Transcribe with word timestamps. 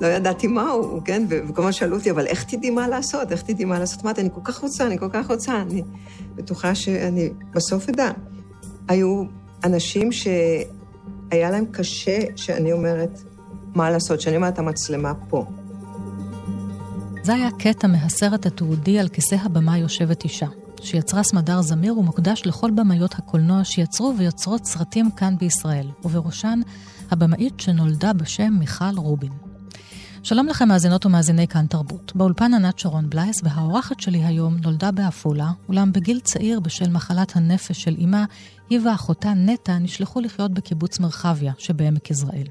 לא 0.00 0.06
ידעתי 0.06 0.46
מהו, 0.46 1.00
כן? 1.04 1.26
וכל 1.28 1.62
הזמן 1.62 1.72
שאלו 1.72 1.96
אותי, 1.96 2.10
אבל 2.10 2.26
איך 2.26 2.44
תדעי 2.44 2.70
מה 2.70 2.88
לעשות? 2.88 3.32
איך 3.32 3.42
תדעי 3.42 3.64
מה 3.64 3.78
לעשות? 3.78 4.04
אמרתי, 4.04 4.20
אני 4.20 4.30
כל 4.34 4.40
כך 4.44 4.58
רוצה, 4.58 4.86
אני 4.86 4.98
כל 4.98 5.08
כך 5.12 5.30
רוצה, 5.30 5.62
אני 5.62 5.82
בטוחה 6.34 6.74
שאני 6.74 7.30
בסוף 7.54 7.88
אדע. 7.88 8.10
היו 8.88 9.24
אנשים 9.64 10.12
שהיה 10.12 11.50
להם 11.50 11.64
קשה 11.70 12.18
שאני 12.36 12.72
אומרת 12.72 13.22
מה 13.74 13.90
לעשות, 13.90 14.20
שאני 14.20 14.36
אומרת, 14.36 14.58
המצלמה 14.58 15.12
פה. 15.28 15.46
זה 17.22 17.34
היה 17.34 17.48
קטע 17.58 17.86
מהסרט 17.86 18.46
התיעודי 18.46 18.98
על 18.98 19.08
כיסא 19.08 19.36
הבמה 19.42 19.78
יושבת 19.78 20.24
אישה, 20.24 20.46
שיצרה 20.80 21.22
סמדר 21.22 21.62
זמיר 21.62 21.98
ומוקדש 21.98 22.42
לכל 22.46 22.70
במאיות 22.70 23.14
הקולנוע 23.14 23.64
שיצרו 23.64 24.14
ויוצרות 24.18 24.66
סרטים 24.66 25.10
כאן 25.10 25.34
בישראל, 25.38 25.90
ובראשן 26.04 26.60
הבמאית 27.10 27.60
שנולדה 27.60 28.12
בשם 28.12 28.52
מיכל 28.58 28.96
רובין. 28.96 29.47
שלום 30.28 30.46
לכם 30.46 30.68
מאזינות 30.68 31.06
ומאזיני 31.06 31.48
כאן 31.48 31.66
תרבות. 31.66 32.12
באולפן 32.16 32.54
ענת 32.54 32.78
שרון 32.78 33.10
בלייס, 33.10 33.40
והאורחת 33.42 34.00
שלי 34.00 34.24
היום 34.24 34.56
נולדה 34.56 34.90
בעפולה, 34.90 35.50
אולם 35.68 35.92
בגיל 35.92 36.20
צעיר 36.20 36.60
בשל 36.60 36.90
מחלת 36.90 37.36
הנפש 37.36 37.82
של 37.82 37.96
אמה, 38.04 38.24
היא 38.70 38.80
ואחותה 38.84 39.32
נטע 39.34 39.78
נשלחו 39.78 40.20
לחיות 40.20 40.54
בקיבוץ 40.54 41.00
מרחביה 41.00 41.52
שבעמק 41.58 42.10
יזרעאל. 42.10 42.46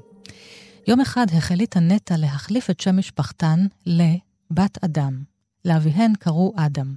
יום 0.88 1.00
אחד 1.00 1.26
החליטה 1.32 1.80
נטע 1.80 2.16
להחליף 2.16 2.70
את 2.70 2.80
שם 2.80 2.96
משפחתן 2.96 3.66
לבת 3.86 4.84
אדם. 4.84 5.22
לאביהן 5.64 6.12
קראו 6.14 6.52
אדם, 6.56 6.94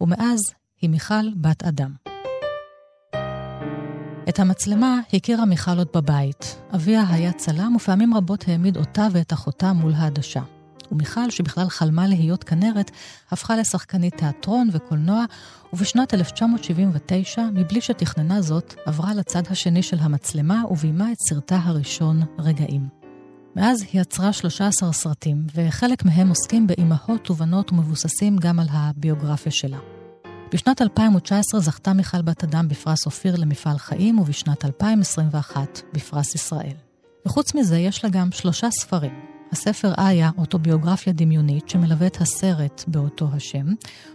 ומאז 0.00 0.40
היא 0.80 0.90
מיכל 0.90 1.28
בת 1.36 1.64
אדם. 1.64 2.07
את 4.28 4.40
המצלמה 4.40 5.00
הכירה 5.12 5.44
מיכל 5.44 5.78
עוד 5.78 5.88
בבית. 5.94 6.56
אביה 6.74 7.04
היה 7.08 7.32
צלם, 7.32 7.76
ופעמים 7.76 8.14
רבות 8.14 8.44
העמיד 8.48 8.76
אותה 8.76 9.08
ואת 9.12 9.32
אחותה 9.32 9.72
מול 9.72 9.92
העדשה. 9.96 10.40
ומיכל, 10.92 11.30
שבכלל 11.30 11.68
חלמה 11.68 12.06
להיות 12.06 12.44
כנרת, 12.44 12.90
הפכה 13.30 13.56
לשחקנית 13.56 14.14
תיאטרון 14.16 14.68
וקולנוע, 14.72 15.24
ובשנת 15.72 16.14
1979, 16.14 17.42
מבלי 17.54 17.80
שתכננה 17.80 18.42
זאת, 18.42 18.74
עברה 18.86 19.14
לצד 19.14 19.42
השני 19.50 19.82
של 19.82 19.96
המצלמה 20.00 20.62
וביימה 20.70 21.12
את 21.12 21.16
סרטה 21.28 21.60
הראשון, 21.62 22.22
רגעים. 22.38 22.88
מאז 23.56 23.82
היא 23.92 24.00
יצרה 24.00 24.32
13 24.32 24.92
סרטים, 24.92 25.46
וחלק 25.54 26.04
מהם 26.04 26.28
עוסקים 26.28 26.66
באימהות 26.66 27.30
ובנות 27.30 27.72
ומבוססים 27.72 28.36
גם 28.36 28.60
על 28.60 28.66
הביוגרפיה 28.70 29.52
שלה. 29.52 29.97
בשנת 30.52 30.82
2019 30.82 31.60
זכתה 31.60 31.92
מיכל 31.92 32.22
בת 32.22 32.44
אדם 32.44 32.68
בפרס 32.68 33.06
אופיר 33.06 33.36
למפעל 33.36 33.78
חיים, 33.78 34.18
ובשנת 34.18 34.64
2021 34.64 35.80
בפרס 35.92 36.34
ישראל. 36.34 36.74
וחוץ 37.26 37.54
מזה, 37.54 37.78
יש 37.78 38.04
לה 38.04 38.10
גם 38.10 38.32
שלושה 38.32 38.70
ספרים. 38.70 39.12
הספר 39.52 39.92
איה, 39.98 40.30
אוטוביוגרפיה 40.38 41.12
דמיונית, 41.12 41.68
שמלווה 41.68 42.06
את 42.06 42.20
הסרט 42.20 42.84
באותו 42.86 43.28
השם, 43.32 43.66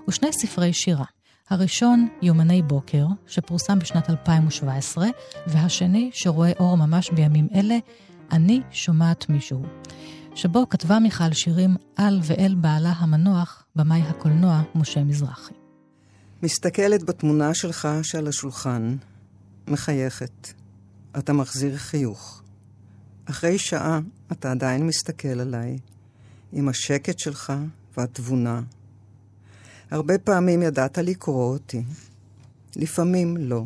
ושני 0.07 0.33
ספרי 0.33 0.73
שירה. 0.73 1.05
הראשון, 1.49 2.07
יומני 2.21 2.61
בוקר, 2.61 3.05
שפורסם 3.27 3.79
בשנת 3.79 4.09
2017, 4.09 5.07
והשני, 5.47 6.09
שרואה 6.13 6.51
אור 6.59 6.77
ממש 6.77 7.09
בימים 7.09 7.47
אלה, 7.55 7.77
אני 8.31 8.61
שומעת 8.71 9.29
מישהו, 9.29 9.61
שבו 10.35 10.69
כתבה 10.69 10.99
מיכל 10.99 11.33
שירים 11.33 11.75
על 11.95 12.19
ואל 12.23 12.55
בעלה 12.55 12.93
המנוח, 12.97 13.65
במאי 13.75 14.01
הקולנוע 14.01 14.61
משה 14.75 15.03
מזרחי. 15.03 15.62
מסתכלת 16.43 17.03
בתמונה 17.03 17.53
שלך 17.53 17.87
שעל 18.03 18.27
השולחן, 18.27 18.95
מחייכת. 19.67 20.53
אתה 21.17 21.33
מחזיר 21.33 21.77
חיוך. 21.77 22.41
אחרי 23.25 23.57
שעה 23.57 23.99
אתה 24.31 24.51
עדיין 24.51 24.87
מסתכל 24.87 25.27
עליי, 25.27 25.77
עם 26.53 26.69
השקט 26.69 27.19
שלך 27.19 27.53
והתבונה. 27.97 28.61
הרבה 29.91 30.17
פעמים 30.17 30.61
ידעת 30.61 30.97
לקרוא 30.97 31.53
אותי, 31.53 31.83
לפעמים 32.75 33.37
לא. 33.37 33.63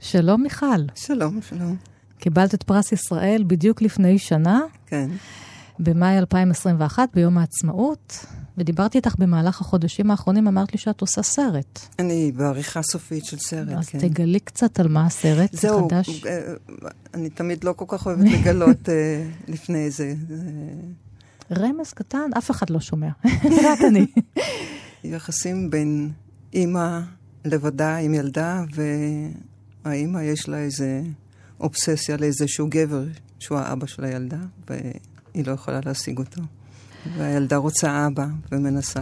שלום, 0.00 0.42
מיכל. 0.42 0.66
שלום, 0.94 1.42
שלום. 1.42 1.76
קיבלת 2.18 2.54
את 2.54 2.62
פרס 2.62 2.92
ישראל 2.92 3.44
בדיוק 3.46 3.82
לפני 3.82 4.18
שנה. 4.18 4.60
כן. 4.86 5.10
במאי 5.78 6.18
2021, 6.18 7.08
ביום 7.14 7.38
העצמאות. 7.38 8.26
ודיברתי 8.58 8.98
איתך 8.98 9.14
במהלך 9.18 9.60
החודשים 9.60 10.10
האחרונים, 10.10 10.48
אמרת 10.48 10.72
לי 10.72 10.78
שאת 10.78 11.00
עושה 11.00 11.22
סרט. 11.22 11.80
אני 11.98 12.32
בעריכה 12.32 12.82
סופית 12.82 13.24
של 13.24 13.38
סרט, 13.38 13.68
אז 13.78 13.88
כן. 13.88 13.98
אז 13.98 14.04
תגלי 14.04 14.40
קצת 14.40 14.80
על 14.80 14.88
מה 14.88 15.06
הסרט 15.06 15.52
זהו, 15.52 15.86
החדש. 15.86 16.22
זהו, 16.22 16.30
אה, 16.30 16.54
אני 17.14 17.30
תמיד 17.30 17.64
לא 17.64 17.72
כל 17.72 17.84
כך 17.88 18.06
אוהבת 18.06 18.24
לגלות 18.24 18.88
אה, 18.88 19.24
לפני 19.48 19.90
זה. 19.90 20.14
רמז 21.56 21.92
קטן, 21.92 22.30
אף 22.38 22.50
אחד 22.50 22.70
לא 22.70 22.80
שומע, 22.80 23.08
רק 23.64 23.78
אני. 23.88 24.06
יחסים 25.04 25.70
בין 25.70 26.10
אימא 26.54 27.00
לבדה 27.44 27.96
עם 27.96 28.14
ילדה, 28.14 28.64
והאימא 29.84 30.18
יש 30.18 30.48
לה 30.48 30.58
איזה 30.58 31.02
אובססיה 31.60 32.16
לאיזשהו 32.16 32.66
גבר 32.70 33.04
שהוא 33.38 33.58
האבא 33.58 33.86
של 33.86 34.04
הילדה, 34.04 34.40
והיא 34.68 35.46
לא 35.46 35.52
יכולה 35.52 35.80
להשיג 35.86 36.18
אותו. 36.18 36.42
והילדה 37.16 37.56
רוצה 37.56 38.06
אבא 38.06 38.26
ומנסה 38.52 39.00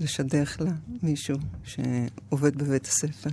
לשדך 0.00 0.56
לה 0.60 0.70
מישהו 1.02 1.36
שעובד 1.64 2.56
בבית 2.58 2.86
הספר. 2.86 3.30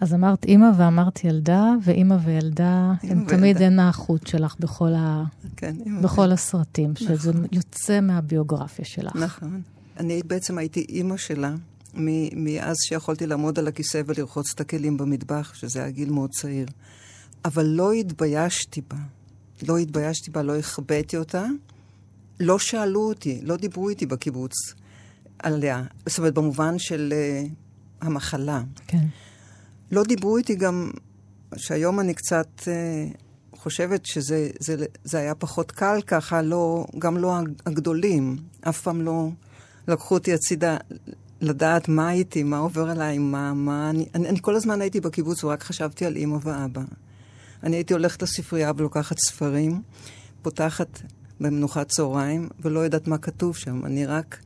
אז 0.00 0.14
אמרת 0.14 0.44
אימא 0.44 0.70
ואמרת 0.76 1.24
ילדה, 1.24 1.64
ואימא 1.82 2.16
וילדה 2.24 2.92
הם 3.02 3.24
תמיד 3.28 3.62
הן 3.62 3.78
החוט 3.78 4.26
שלך 4.26 4.56
בכל, 4.60 4.92
ה... 4.96 5.24
כן, 5.56 5.76
בכל 6.02 6.32
הסרטים, 6.32 6.90
נכון. 6.90 7.16
שזה 7.16 7.32
יוצא 7.52 8.00
מהביוגרפיה 8.00 8.84
שלך. 8.84 9.16
נכון. 9.16 9.62
אני 9.96 10.20
בעצם 10.26 10.58
הייתי 10.58 10.86
אימא 10.88 11.16
שלה 11.16 11.54
מאז 12.34 12.76
שיכולתי 12.88 13.26
לעמוד 13.26 13.58
על 13.58 13.68
הכיסא 13.68 14.02
ולרחוץ 14.06 14.52
את 14.54 14.60
הכלים 14.60 14.96
במטבח, 14.96 15.54
שזה 15.54 15.80
היה 15.80 15.90
גיל 15.90 16.10
מאוד 16.10 16.30
צעיר. 16.30 16.66
אבל 17.44 17.66
לא 17.66 17.92
התביישתי 17.92 18.80
בה. 18.90 18.96
לא 19.68 19.78
התביישתי 19.78 20.30
בה, 20.30 20.42
לא 20.42 20.56
החבאתי 20.56 21.16
אותה. 21.16 21.46
לא 22.40 22.58
שאלו 22.58 23.08
אותי, 23.08 23.40
לא 23.42 23.56
דיברו 23.56 23.88
איתי 23.88 24.06
בקיבוץ 24.06 24.52
עליה. 25.38 25.82
זאת 26.06 26.18
אומרת, 26.18 26.34
במובן 26.34 26.78
של 26.78 27.12
uh, 27.12 27.54
המחלה. 28.00 28.62
כן. 28.86 29.06
לא 29.92 30.04
דיברו 30.04 30.36
איתי 30.36 30.54
גם, 30.54 30.90
שהיום 31.56 32.00
אני 32.00 32.14
קצת 32.14 32.48
uh, 32.60 32.66
חושבת 33.56 34.06
שזה 34.06 34.50
זה, 34.58 34.84
זה 35.04 35.18
היה 35.18 35.34
פחות 35.34 35.72
קל 35.72 36.00
ככה, 36.06 36.42
לא, 36.42 36.86
גם 36.98 37.16
לא 37.16 37.38
הגדולים. 37.66 38.36
אף 38.60 38.80
פעם 38.80 39.02
לא 39.02 39.28
לקחו 39.88 40.14
אותי 40.14 40.32
הצידה 40.32 40.76
לדעת 41.40 41.88
מה 41.88 42.08
הייתי, 42.08 42.42
מה 42.42 42.58
עובר 42.58 42.90
עליי, 42.90 43.18
מה... 43.18 43.54
מה 43.54 43.90
אני, 43.90 44.06
אני, 44.14 44.28
אני 44.28 44.38
כל 44.42 44.56
הזמן 44.56 44.80
הייתי 44.80 45.00
בקיבוץ 45.00 45.44
ורק 45.44 45.62
חשבתי 45.62 46.06
על 46.06 46.16
אימא 46.16 46.38
ואבא. 46.42 46.82
אני 47.62 47.76
הייתי 47.76 47.92
הולכת 47.92 48.22
לספרייה 48.22 48.72
ולוקחת 48.76 49.16
ספרים, 49.18 49.82
פותחת 50.42 51.00
במנוחת 51.40 51.88
צהריים, 51.88 52.48
ולא 52.60 52.80
יודעת 52.80 53.08
מה 53.08 53.18
כתוב 53.18 53.56
שם. 53.56 53.86
אני 53.86 54.06
רק 54.06 54.38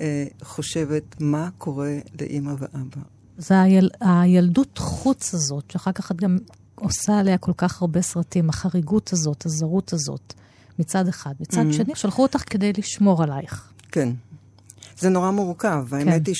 אה, 0.00 0.24
חושבת 0.42 1.20
מה 1.20 1.48
קורה 1.58 1.98
לאימא 2.20 2.54
ואבא. 2.58 3.00
זה 3.38 3.60
היל, 3.60 3.90
הילדות 4.00 4.78
חוץ 4.78 5.34
הזאת, 5.34 5.70
שאחר 5.70 5.92
כך 5.92 6.10
את 6.10 6.16
גם 6.16 6.38
עושה 6.74 7.18
עליה 7.18 7.38
כל 7.38 7.52
כך 7.56 7.82
הרבה 7.82 8.02
סרטים, 8.02 8.48
החריגות 8.48 9.12
הזאת, 9.12 9.46
הזרות 9.46 9.92
הזאת, 9.92 10.34
מצד 10.78 11.08
אחד. 11.08 11.34
מצד 11.40 11.62
mm-hmm. 11.70 11.72
שני, 11.72 11.94
שלחו 11.94 12.22
אותך 12.22 12.42
כדי 12.46 12.72
לשמור 12.78 13.22
עלייך. 13.22 13.72
כן. 13.90 14.08
זה 14.98 15.08
נורא 15.08 15.30
מורכב. 15.30 15.86
כן. 15.90 15.96
האמת 15.96 16.26
היא 16.26 16.34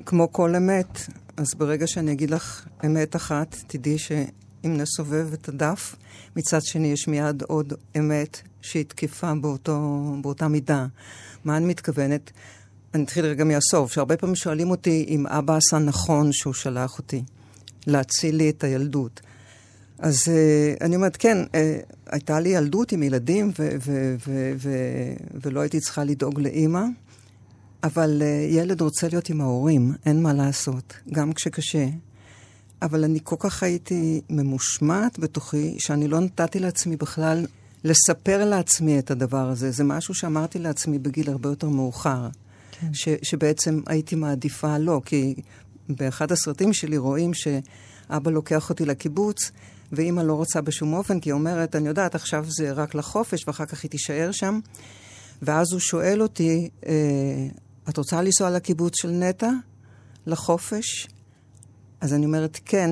שכמו 0.00 0.32
כל 0.32 0.56
אמת, 0.56 0.98
אז 1.36 1.54
ברגע 1.56 1.86
שאני 1.86 2.12
אגיד 2.12 2.30
לך 2.30 2.66
אמת 2.86 3.16
אחת, 3.16 3.56
תדעי 3.66 3.98
שאם 4.62 4.76
נסובב 4.76 5.32
את 5.32 5.48
הדף, 5.48 5.96
מצד 6.36 6.62
שני 6.62 6.92
יש 6.92 7.08
מיד 7.08 7.42
עוד 7.42 7.72
אמת 7.98 8.40
שהיא 8.60 8.84
תקפה 8.84 9.34
באותו, 9.34 10.02
באותה 10.22 10.48
מידה. 10.48 10.86
מה 11.44 11.56
אני 11.56 11.66
מתכוונת? 11.66 12.30
אני 12.94 13.04
אתחיל 13.04 13.24
רגע 13.24 13.44
מהסוף, 13.44 13.92
שהרבה 13.92 14.16
פעמים 14.16 14.34
שואלים 14.34 14.70
אותי 14.70 15.04
אם 15.08 15.26
אבא 15.26 15.56
עשה 15.56 15.78
נכון 15.78 16.32
שהוא 16.32 16.54
שלח 16.54 16.98
אותי 16.98 17.22
להציל 17.86 18.36
לי 18.36 18.50
את 18.50 18.64
הילדות. 18.64 19.20
אז 19.98 20.22
uh, 20.22 20.84
אני 20.84 20.96
אומרת, 20.96 21.16
כן, 21.16 21.38
uh, 21.44 21.56
הייתה 22.06 22.40
לי 22.40 22.48
ילדות 22.48 22.92
עם 22.92 23.02
ילדים, 23.02 23.52
ו- 23.58 23.76
ו- 23.86 24.14
ו- 24.26 24.52
ו- 24.56 25.14
ולא 25.42 25.60
הייתי 25.60 25.80
צריכה 25.80 26.04
לדאוג 26.04 26.40
לאימא, 26.40 26.84
אבל 27.84 28.22
uh, 28.22 28.54
ילד 28.54 28.80
רוצה 28.80 29.08
להיות 29.08 29.28
עם 29.28 29.40
ההורים, 29.40 29.92
אין 30.06 30.22
מה 30.22 30.32
לעשות, 30.32 30.94
גם 31.12 31.32
כשקשה. 31.32 31.86
אבל 32.82 33.04
אני 33.04 33.18
כל 33.24 33.36
כך 33.38 33.62
הייתי 33.62 34.20
ממושמעת 34.30 35.18
בתוכי, 35.18 35.74
שאני 35.78 36.08
לא 36.08 36.20
נתתי 36.20 36.58
לעצמי 36.58 36.96
בכלל 36.96 37.46
לספר 37.84 38.44
לעצמי 38.44 38.98
את 38.98 39.10
הדבר 39.10 39.48
הזה. 39.48 39.70
זה 39.70 39.84
משהו 39.84 40.14
שאמרתי 40.14 40.58
לעצמי 40.58 40.98
בגיל 40.98 41.30
הרבה 41.30 41.48
יותר 41.48 41.68
מאוחר. 41.68 42.28
כן. 42.70 42.94
ש, 42.94 43.08
שבעצם 43.22 43.80
הייתי 43.86 44.16
מעדיפה 44.16 44.78
לא, 44.78 45.00
כי 45.04 45.34
באחד 45.88 46.32
הסרטים 46.32 46.72
שלי 46.72 46.96
רואים 46.96 47.34
שאבא 47.34 48.30
לוקח 48.30 48.70
אותי 48.70 48.84
לקיבוץ, 48.84 49.50
ואימא 49.92 50.20
לא 50.20 50.34
רוצה 50.34 50.60
בשום 50.60 50.94
אופן, 50.94 51.20
כי 51.20 51.28
היא 51.28 51.34
אומרת, 51.34 51.76
אני 51.76 51.88
יודעת, 51.88 52.14
עכשיו 52.14 52.44
זה 52.48 52.72
רק 52.72 52.94
לחופש, 52.94 53.44
ואחר 53.46 53.64
כך 53.64 53.82
היא 53.82 53.90
תישאר 53.90 54.32
שם. 54.32 54.60
ואז 55.42 55.72
הוא 55.72 55.80
שואל 55.80 56.22
אותי, 56.22 56.68
אה, 56.86 56.92
את 57.88 57.98
רוצה 57.98 58.22
לנסוע 58.22 58.50
לקיבוץ 58.50 59.00
של 59.02 59.10
נטע? 59.10 59.50
לחופש? 60.26 61.08
אז 62.02 62.14
אני 62.14 62.26
אומרת, 62.26 62.60
כן, 62.64 62.90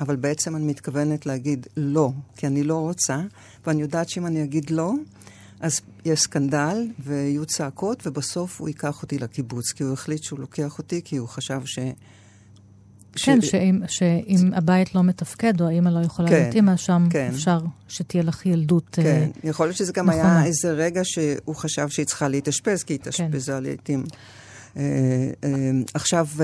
אבל 0.00 0.16
בעצם 0.16 0.56
אני 0.56 0.64
מתכוונת 0.64 1.26
להגיד 1.26 1.66
לא, 1.76 2.10
כי 2.36 2.46
אני 2.46 2.62
לא 2.62 2.76
רוצה, 2.76 3.20
ואני 3.66 3.82
יודעת 3.82 4.08
שאם 4.08 4.26
אני 4.26 4.44
אגיד 4.44 4.70
לא, 4.70 4.92
אז 5.60 5.80
יש 6.04 6.20
סקנדל 6.20 6.86
ויהיו 7.04 7.46
צעקות, 7.46 8.06
ובסוף 8.06 8.60
הוא 8.60 8.68
ייקח 8.68 9.02
אותי 9.02 9.18
לקיבוץ, 9.18 9.72
כי 9.72 9.82
הוא 9.82 9.92
החליט 9.92 10.22
שהוא 10.22 10.40
לוקח 10.40 10.78
אותי, 10.78 11.00
כי 11.04 11.16
הוא 11.16 11.28
חשב 11.28 11.60
ש... 11.64 11.78
כן, 13.12 13.40
ש... 13.40 13.50
שאם, 13.50 13.80
שאם 13.88 14.50
הבית 14.54 14.94
לא 14.94 15.02
מתפקד, 15.02 15.60
או 15.60 15.68
האמא 15.68 15.88
לא 15.88 16.04
יכולה 16.04 16.28
כן, 16.28 16.34
להיות 16.34 16.54
אימא, 16.54 16.76
שם 16.76 17.06
כן. 17.10 17.30
אפשר 17.34 17.58
שתהיה 17.88 18.22
לך 18.22 18.46
ילדות 18.46 18.88
כן, 18.92 19.28
uh, 19.34 19.48
יכול 19.48 19.66
להיות 19.66 19.76
שזה 19.76 19.92
גם 19.92 20.10
נכונה. 20.10 20.38
היה 20.38 20.46
איזה 20.46 20.72
רגע 20.72 21.00
שהוא 21.04 21.56
חשב 21.56 21.88
שהיא 21.88 22.06
צריכה 22.06 22.28
להתאשפז, 22.28 22.82
כי 22.82 22.92
היא 22.92 22.98
התאשפזה 23.00 23.52
כן. 23.52 23.62
לעיתים. 23.62 24.04
Uh, 24.74 24.76
uh, 24.76 25.46
עכשיו... 25.94 26.26
Uh, 26.36 26.40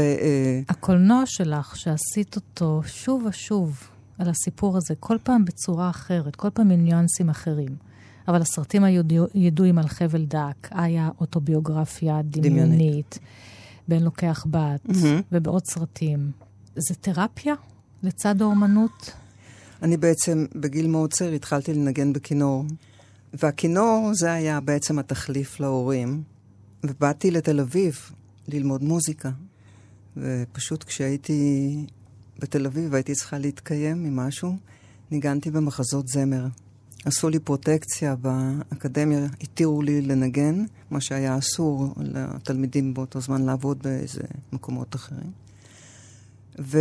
הקולנוע 0.68 1.22
שלך, 1.26 1.76
שעשית 1.76 2.36
אותו 2.36 2.80
שוב 2.86 3.24
ושוב 3.28 3.88
על 4.18 4.30
הסיפור 4.30 4.76
הזה, 4.76 4.94
כל 5.00 5.16
פעם 5.22 5.44
בצורה 5.44 5.90
אחרת, 5.90 6.36
כל 6.36 6.50
פעם 6.50 6.70
עם 6.70 6.84
ניואנסים 6.84 7.28
אחרים. 7.28 7.76
אבל 8.28 8.42
הסרטים 8.42 8.84
הידועים 9.34 9.78
על 9.78 9.88
חבל 9.88 10.24
דק, 10.24 10.68
היה 10.70 11.10
אוטוביוגרפיה 11.20 12.20
דמיונית, 12.24 12.52
דמיונית. 12.52 13.18
בן 13.88 14.02
לוקח 14.02 14.46
בת, 14.50 14.86
mm-hmm. 14.86 15.22
ובעוד 15.32 15.62
סרטים. 15.66 16.30
זה 16.76 16.94
תרפיה 16.94 17.54
לצד 18.02 18.42
האומנות? 18.42 19.12
אני 19.82 19.96
בעצם, 19.96 20.46
בגיל 20.54 20.86
מאוד 20.86 21.12
צעיר, 21.12 21.32
התחלתי 21.32 21.74
לנגן 21.74 22.12
בכינור. 22.12 22.64
והכינור 23.34 24.10
זה 24.14 24.32
היה 24.32 24.60
בעצם 24.60 24.98
התחליף 24.98 25.60
להורים. 25.60 26.22
ובאתי 26.88 27.30
לתל 27.30 27.60
אביב 27.60 27.98
ללמוד 28.48 28.82
מוזיקה. 28.82 29.30
ופשוט 30.16 30.84
כשהייתי 30.84 31.76
בתל 32.38 32.66
אביב 32.66 32.92
והייתי 32.92 33.14
צריכה 33.14 33.38
להתקיים 33.38 34.02
ממשהו, 34.02 34.56
ניגנתי 35.10 35.50
במחזות 35.50 36.08
זמר. 36.08 36.46
עשו 37.04 37.28
לי 37.28 37.38
פרוטקציה 37.38 38.16
באקדמיה, 38.16 39.26
התירו 39.40 39.82
לי 39.82 40.02
לנגן, 40.02 40.64
מה 40.90 41.00
שהיה 41.00 41.38
אסור 41.38 41.94
לתלמידים 41.98 42.94
באותו 42.94 43.20
זמן 43.20 43.42
לעבוד 43.42 43.82
באיזה 43.82 44.22
מקומות 44.52 44.94
אחרים. 44.94 45.30
ו... 46.60 46.78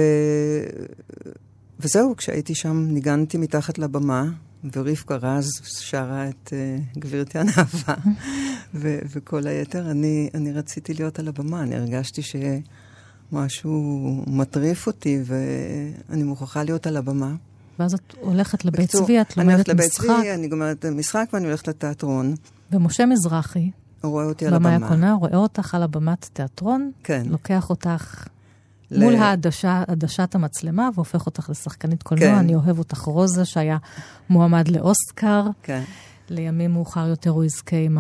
וזהו, 1.80 2.16
כשהייתי 2.16 2.56
שם 2.56 2.88
ניגנתי 2.90 3.38
מתחת 3.38 3.78
לבמה, 3.78 4.32
ורבקה 4.74 5.16
רז 5.16 5.52
שרה 5.64 6.30
את 6.30 6.54
uh, 6.54 7.00
גבירתי 7.00 7.40
הנאווה, 7.40 7.96
ו- 8.74 9.00
וכל 9.12 9.48
היתר. 9.48 9.92
אני, 9.92 10.30
אני 10.34 10.52
רציתי 10.52 10.94
להיות 10.94 11.20
על 11.20 11.28
הבמה, 11.28 11.64
אני 11.64 11.76
הרגשתי 11.76 12.22
שמשהו 13.32 14.24
מטריף 14.28 14.88
אותי, 14.88 15.20
ואני 15.26 16.24
מוכרחה 16.24 16.64
להיות 16.64 16.88
על 16.88 16.98
הבמה. 16.98 17.36
ואז 17.80 17.94
את 17.94 18.14
הולכת 18.22 18.66
לבית 18.66 18.90
צבי, 18.90 19.22
את 19.22 19.38
לומדת 19.38 19.70
משחק. 19.70 19.70
אני 19.70 19.78
הולכת 19.84 20.00
לבית 20.00 20.22
צבי, 20.22 20.32
אני 20.34 20.48
גומרת 20.48 20.86
משחק 20.86 21.30
ואני 21.34 21.46
הולכת 21.46 21.68
לתיאטרון. 21.68 22.36
ומשה 22.72 23.06
מזרחי, 23.06 23.72
רואה 24.04 24.26
אותי 24.26 24.48
על 24.48 24.54
הבמה. 24.54 24.70
במאי 24.70 24.86
הקולנוע, 24.86 25.14
רואה 25.14 25.36
אותך 25.36 25.76
על 25.76 25.84
הבמת 25.84 26.30
תיאטרון, 26.34 26.92
כן. 27.04 27.24
לוקח 27.26 27.70
אותך 27.70 28.28
ל... 28.92 29.04
מול 29.04 29.16
העדשה, 29.16 29.84
עדשת 29.88 30.36
המצלמה 30.36 30.90
והופך 30.96 31.26
אותך 31.26 31.50
לשחקנית 31.50 32.04
קולנוע. 32.04 32.28
כן. 32.28 32.36
אני 32.36 32.56
אוהב 32.56 32.80
אותך 32.80 32.98
רוזה, 32.98 33.46
שהיה 33.46 33.78
מועמד 34.30 34.68
לאוסקר. 34.68 35.48
כן. 35.64 35.82
לימים 36.30 36.72
מאוחר 36.72 37.08
יותר 37.08 37.30
הוא 37.30 37.44
יזכה 37.44 37.76
עם 37.76 37.98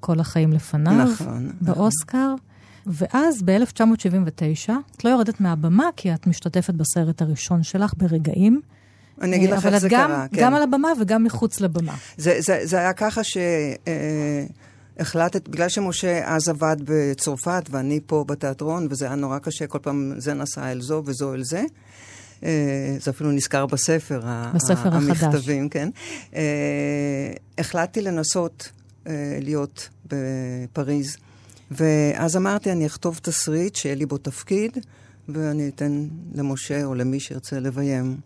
כל 0.00 0.20
החיים 0.20 0.52
לפניו. 0.52 1.06
נכון. 1.12 1.52
באוסקר. 1.60 2.34
נכון. 2.34 2.54
ואז 2.86 3.42
ב-1979, 3.42 4.72
את 4.96 5.04
לא 5.04 5.10
יורדת 5.10 5.40
מהבמה 5.40 5.88
כי 5.96 6.14
את 6.14 6.26
משתתפת 6.26 6.74
בסרט 6.74 7.22
הראשון 7.22 7.62
שלך 7.62 7.94
ברגעים. 7.96 8.60
אני 9.20 9.36
אגיד 9.36 9.50
לך 9.50 9.66
איך 9.66 9.78
זה 9.78 9.88
גם, 9.88 10.08
קרה. 10.08 10.16
כן. 10.16 10.22
אבל 10.22 10.26
את 10.26 10.38
גם 10.38 10.54
על 10.54 10.62
הבמה 10.62 10.88
וגם 11.00 11.24
מחוץ 11.24 11.60
לבמה. 11.60 11.94
זה, 12.16 12.36
זה, 12.40 12.60
זה 12.62 12.78
היה 12.78 12.92
ככה 12.92 13.20
שהחלטת, 14.98 15.48
בגלל 15.48 15.68
שמשה 15.68 16.34
אז 16.34 16.48
עבד 16.48 16.76
בצרפת 16.84 17.62
ואני 17.70 18.00
פה 18.06 18.24
בתיאטרון, 18.28 18.86
וזה 18.90 19.06
היה 19.06 19.14
נורא 19.14 19.38
קשה, 19.38 19.66
כל 19.66 19.78
פעם 19.78 20.12
זה 20.16 20.34
נסע 20.34 20.72
אל 20.72 20.80
זו 20.80 21.02
וזו 21.06 21.34
אל 21.34 21.44
זה. 21.44 21.64
אה, 22.44 22.96
זה 23.00 23.10
אפילו 23.10 23.32
נזכר 23.32 23.66
בספר, 23.66 24.20
בספר 24.54 24.94
המכתבים, 24.94 25.68
כן. 25.68 25.88
אה, 26.34 27.32
החלטתי 27.58 28.00
לנסות 28.00 28.70
אה, 29.06 29.38
להיות 29.40 29.88
בפריז, 30.06 31.16
ואז 31.70 32.36
אמרתי, 32.36 32.72
אני 32.72 32.86
אכתוב 32.86 33.20
תסריט 33.22 33.76
שיהיה 33.76 33.94
לי 33.94 34.06
בו 34.06 34.18
תפקיד, 34.18 34.78
ואני 35.28 35.68
אתן 35.68 36.06
למשה 36.34 36.84
או 36.84 36.94
למי 36.94 37.20
שירצה 37.20 37.60
לביים. 37.60 38.16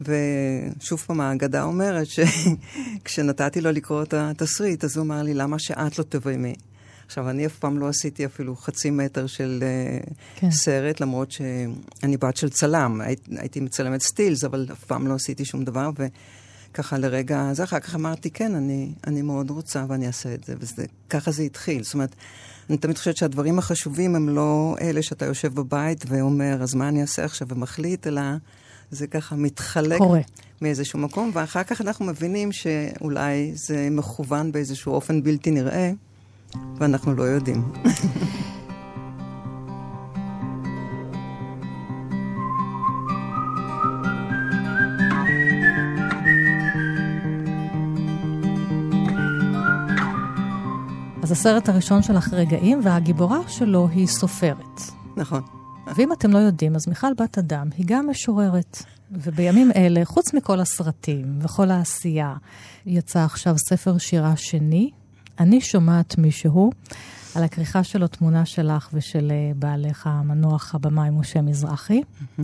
ושוב 0.00 1.00
פעם, 1.06 1.20
האגדה 1.20 1.62
אומרת 1.62 2.06
שכשנתתי 2.06 3.60
לו 3.60 3.72
לקרוא 3.72 4.02
את 4.02 4.14
התסריט, 4.14 4.84
אז 4.84 4.96
הוא 4.96 5.04
אמר 5.04 5.22
לי, 5.22 5.34
למה 5.34 5.58
שאת 5.58 5.98
לא 5.98 6.04
תביימי? 6.08 6.54
עכשיו, 7.06 7.30
אני 7.30 7.46
אף 7.46 7.58
פעם 7.58 7.78
לא 7.78 7.88
עשיתי 7.88 8.26
אפילו 8.26 8.56
חצי 8.56 8.90
מטר 8.90 9.26
של 9.26 9.62
uh, 9.62 10.10
כן. 10.36 10.50
סרט, 10.50 11.00
למרות 11.00 11.30
שאני 11.30 12.16
בת 12.16 12.36
של 12.36 12.50
צלם. 12.50 13.00
היית, 13.00 13.20
הייתי 13.36 13.60
מצלמת 13.60 14.02
סטילס, 14.02 14.44
אבל 14.44 14.66
אף 14.72 14.84
פעם 14.84 15.06
לא 15.06 15.14
עשיתי 15.14 15.44
שום 15.44 15.64
דבר, 15.64 15.90
וככה 16.72 16.98
לרגע, 16.98 17.50
זה 17.52 17.64
אחר 17.64 17.80
כך 17.80 17.94
אמרתי, 17.94 18.30
כן, 18.30 18.54
אני, 18.54 18.92
אני 19.06 19.22
מאוד 19.22 19.50
רוצה 19.50 19.84
ואני 19.88 20.06
אעשה 20.06 20.34
את 20.34 20.44
זה, 20.44 20.54
וככה 21.08 21.30
זה 21.30 21.42
התחיל. 21.42 21.82
זאת 21.82 21.94
אומרת, 21.94 22.14
אני 22.70 22.78
תמיד 22.78 22.98
חושבת 22.98 23.16
שהדברים 23.16 23.58
החשובים 23.58 24.16
הם 24.16 24.28
לא 24.28 24.76
אלה 24.80 25.02
שאתה 25.02 25.24
יושב 25.24 25.54
בבית 25.54 26.04
ואומר, 26.08 26.62
אז 26.62 26.74
מה 26.74 26.88
אני 26.88 27.02
אעשה 27.02 27.24
עכשיו, 27.24 27.48
ומחליט, 27.50 28.06
אלא... 28.06 28.22
זה 28.90 29.06
ככה 29.06 29.36
מתחלק 29.36 29.98
קורה. 29.98 30.20
מאיזשהו 30.62 30.98
מקום, 30.98 31.30
ואחר 31.34 31.62
כך 31.62 31.80
אנחנו 31.80 32.04
מבינים 32.04 32.52
שאולי 32.52 33.52
זה 33.54 33.88
מכוון 33.90 34.52
באיזשהו 34.52 34.92
אופן 34.92 35.22
בלתי 35.22 35.50
נראה, 35.50 35.92
ואנחנו 36.76 37.14
לא 37.14 37.22
יודעים. 37.22 37.62
אז 51.22 51.32
הסרט 51.32 51.68
הראשון 51.68 52.02
שלך 52.02 52.32
רגעים, 52.32 52.80
והגיבורה 52.82 53.38
שלו 53.48 53.88
היא 53.88 54.06
סופרת. 54.06 54.80
נכון. 55.16 55.57
ואם 55.96 56.12
אתם 56.12 56.30
לא 56.30 56.38
יודעים, 56.38 56.76
אז 56.76 56.88
מיכל 56.88 57.14
בת 57.18 57.38
אדם 57.38 57.68
היא 57.76 57.86
גם 57.88 58.10
משוררת. 58.10 58.82
ובימים 59.12 59.70
אלה, 59.76 60.04
חוץ 60.04 60.34
מכל 60.34 60.60
הסרטים 60.60 61.38
וכל 61.42 61.70
העשייה, 61.70 62.34
יצא 62.86 63.24
עכשיו 63.24 63.54
ספר 63.58 63.98
שירה 63.98 64.36
שני, 64.36 64.90
אני 65.40 65.60
שומעת 65.60 66.18
מישהו, 66.18 66.70
על 67.34 67.44
הכריכה 67.44 67.84
שלו 67.84 68.06
תמונה 68.06 68.46
שלך 68.46 68.88
ושל 68.92 69.30
אה, 69.30 69.52
בעלך 69.56 70.06
המנוח 70.06 70.74
הבמאי 70.74 71.10
משה 71.10 71.42
מזרחי, 71.42 72.00
mm-hmm. 72.00 72.42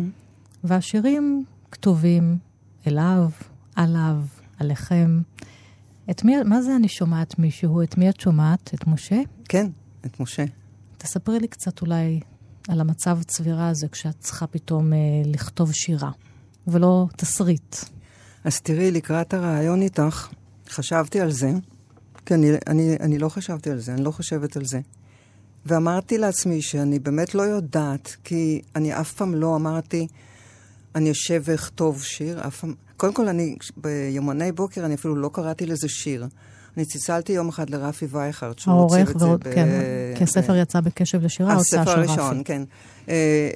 והשירים 0.64 1.44
כתובים 1.70 2.38
אליו, 2.86 3.30
עליו, 3.76 4.16
עליכם. 4.58 5.20
את 6.10 6.24
מי, 6.24 6.42
מה 6.42 6.62
זה 6.62 6.76
אני 6.76 6.88
שומעת 6.88 7.38
מישהו? 7.38 7.82
את 7.82 7.98
מי 7.98 8.08
את 8.08 8.20
שומעת? 8.20 8.70
את 8.74 8.86
משה? 8.86 9.20
כן, 9.48 9.66
את 10.06 10.20
משה. 10.20 10.44
תספרי 10.98 11.40
לי 11.40 11.48
קצת 11.48 11.82
אולי 11.82 12.20
על 12.68 12.80
המצב 12.80 13.18
צבירה 13.22 13.68
הזה 13.68 13.88
כשאת 13.88 14.20
צריכה 14.20 14.46
פתאום 14.46 14.92
אה, 14.92 14.98
לכתוב 15.24 15.72
שירה, 15.72 16.10
ולא 16.66 17.06
תסריט. 17.16 17.76
אז 18.44 18.60
תראי, 18.60 18.90
לקראת 18.90 19.34
הרעיון 19.34 19.82
איתך, 19.82 20.28
חשבתי 20.68 21.20
על 21.20 21.30
זה, 21.30 21.52
כי 22.26 22.34
אני, 22.34 22.50
אני, 22.66 22.96
אני 23.00 23.18
לא 23.18 23.28
חשבתי 23.28 23.70
על 23.70 23.78
זה, 23.78 23.94
אני 23.94 24.04
לא 24.04 24.10
חושבת 24.10 24.56
על 24.56 24.64
זה. 24.64 24.80
ואמרתי 25.66 26.18
לעצמי 26.18 26.62
שאני 26.62 26.98
באמת 26.98 27.34
לא 27.34 27.42
יודעת, 27.42 28.16
כי 28.24 28.62
אני 28.76 29.00
אף 29.00 29.12
פעם 29.12 29.34
לא 29.34 29.56
אמרתי, 29.56 30.06
אני 30.94 31.10
אשב 31.10 31.42
ואכתוב 31.44 32.02
שיר, 32.02 32.46
אף 32.46 32.60
פעם... 32.60 32.74
קודם 32.96 33.14
כל, 33.14 33.28
אני, 33.28 33.56
ביומני 33.76 34.52
בוקר, 34.52 34.84
אני 34.84 34.94
אפילו 34.94 35.16
לא 35.16 35.30
קראתי 35.32 35.66
לזה 35.66 35.88
שיר. 35.88 36.26
אני 36.76 36.84
צלצלתי 36.84 37.32
יום 37.32 37.48
אחד 37.48 37.70
לרפי 37.70 38.06
וייכרד, 38.10 38.58
שהוא 38.58 38.84
עוצב 38.84 38.96
את 38.96 39.18
זה. 39.18 39.24
העורך, 39.24 39.42
כן, 39.54 39.68
כי 40.16 40.24
הספר 40.24 40.56
יצא 40.56 40.80
בקשב 40.80 41.24
לשירה, 41.24 41.54
הוצאה 41.54 41.84
של 41.84 41.90
רפי. 41.90 42.00
הספר 42.00 42.22
הראשון, 42.22 42.42
כן. 42.44 42.62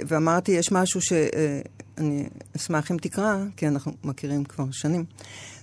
ואמרתי, 0.09 0.53
יש 0.53 0.73
משהו 0.73 1.01
שאני 1.01 2.29
אשמח 2.57 2.91
אם 2.91 2.97
תקרא, 2.97 3.37
כי 3.57 3.69
אנחנו 3.69 3.93
מכירים 4.05 4.45
כבר 4.45 4.65
שנים. 4.71 5.05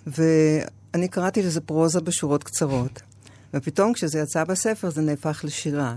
ואני 0.08 1.08
קראתי 1.08 1.42
לזה 1.42 1.62
פרוזה 1.62 2.02
בשורות 2.02 2.44
קצרות. 2.44 3.02
ופתאום 3.54 3.94
כשזה 3.94 4.20
יצא 4.20 4.44
בספר 4.44 4.90
זה 4.90 5.02
נהפך 5.02 5.42
לשירה. 5.44 5.96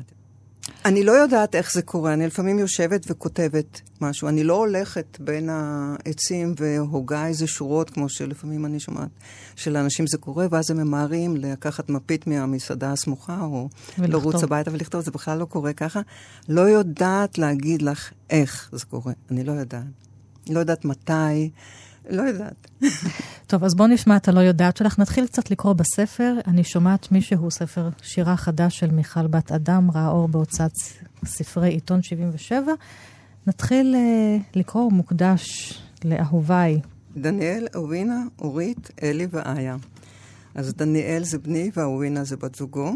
אני 0.84 1.04
לא 1.04 1.12
יודעת 1.12 1.54
איך 1.54 1.72
זה 1.72 1.82
קורה, 1.82 2.12
אני 2.12 2.26
לפעמים 2.26 2.58
יושבת 2.58 3.06
וכותבת 3.10 3.80
משהו. 4.00 4.28
אני 4.28 4.44
לא 4.44 4.56
הולכת 4.56 5.18
בין 5.20 5.48
העצים 5.52 6.54
והוגה 6.60 7.26
איזה 7.26 7.46
שורות, 7.46 7.90
כמו 7.90 8.08
שלפעמים 8.08 8.66
אני 8.66 8.80
שומעת 8.80 9.08
שלאנשים 9.56 10.06
זה 10.06 10.18
קורה, 10.18 10.46
ואז 10.50 10.70
הם 10.70 10.76
ממהרים 10.76 11.36
לקחת 11.36 11.88
מפית 11.90 12.26
מהמסעדה 12.26 12.92
הסמוכה, 12.92 13.40
או 13.40 13.68
ולכתוב. 13.98 14.14
לרוץ 14.14 14.44
הביתה 14.44 14.72
ולכתוב, 14.72 15.00
זה 15.00 15.10
בכלל 15.10 15.38
לא 15.38 15.44
קורה 15.44 15.72
ככה. 15.72 16.00
לא 16.48 16.60
יודעת 16.60 17.38
להגיד 17.38 17.82
לך 17.82 18.10
איך 18.30 18.70
זה 18.72 18.84
קורה, 18.86 19.12
אני 19.30 19.44
לא 19.44 19.52
יודעת. 19.52 19.84
לא 20.48 20.58
יודעת 20.58 20.84
מתי. 20.84 21.50
לא 22.08 22.22
יודעת. 22.22 22.70
טוב, 23.46 23.64
אז 23.64 23.74
בואו 23.74 23.88
נשמע 23.88 24.16
את 24.16 24.28
הלא 24.28 24.40
יודעת 24.40 24.76
שלך. 24.76 24.98
נתחיל 24.98 25.26
קצת 25.26 25.50
לקרוא 25.50 25.72
בספר. 25.72 26.34
אני 26.46 26.64
שומעת 26.64 27.12
מישהו, 27.12 27.50
ספר 27.50 27.88
שירה 28.02 28.36
חדש 28.36 28.78
של 28.78 28.90
מיכל 28.90 29.26
בת 29.26 29.52
אדם, 29.52 29.90
ראה 29.90 30.08
אור 30.08 30.28
בהוצאת 30.28 30.72
ספרי 31.24 31.68
עיתון 31.68 32.02
77. 32.02 32.72
נתחיל 33.46 33.94
uh, 33.94 34.58
לקרוא, 34.58 34.82
הוא 34.82 34.92
מוקדש 34.92 35.74
לאהוביי. 36.04 36.80
דניאל, 37.16 37.66
אורינה, 37.74 38.22
אורית, 38.38 38.90
אלי 39.02 39.26
ואיה. 39.30 39.76
אז 40.54 40.74
דניאל 40.74 41.24
זה 41.24 41.38
בני 41.38 41.70
ואורינה 41.74 42.24
זה 42.24 42.36
בת 42.36 42.54
זוגו. 42.54 42.92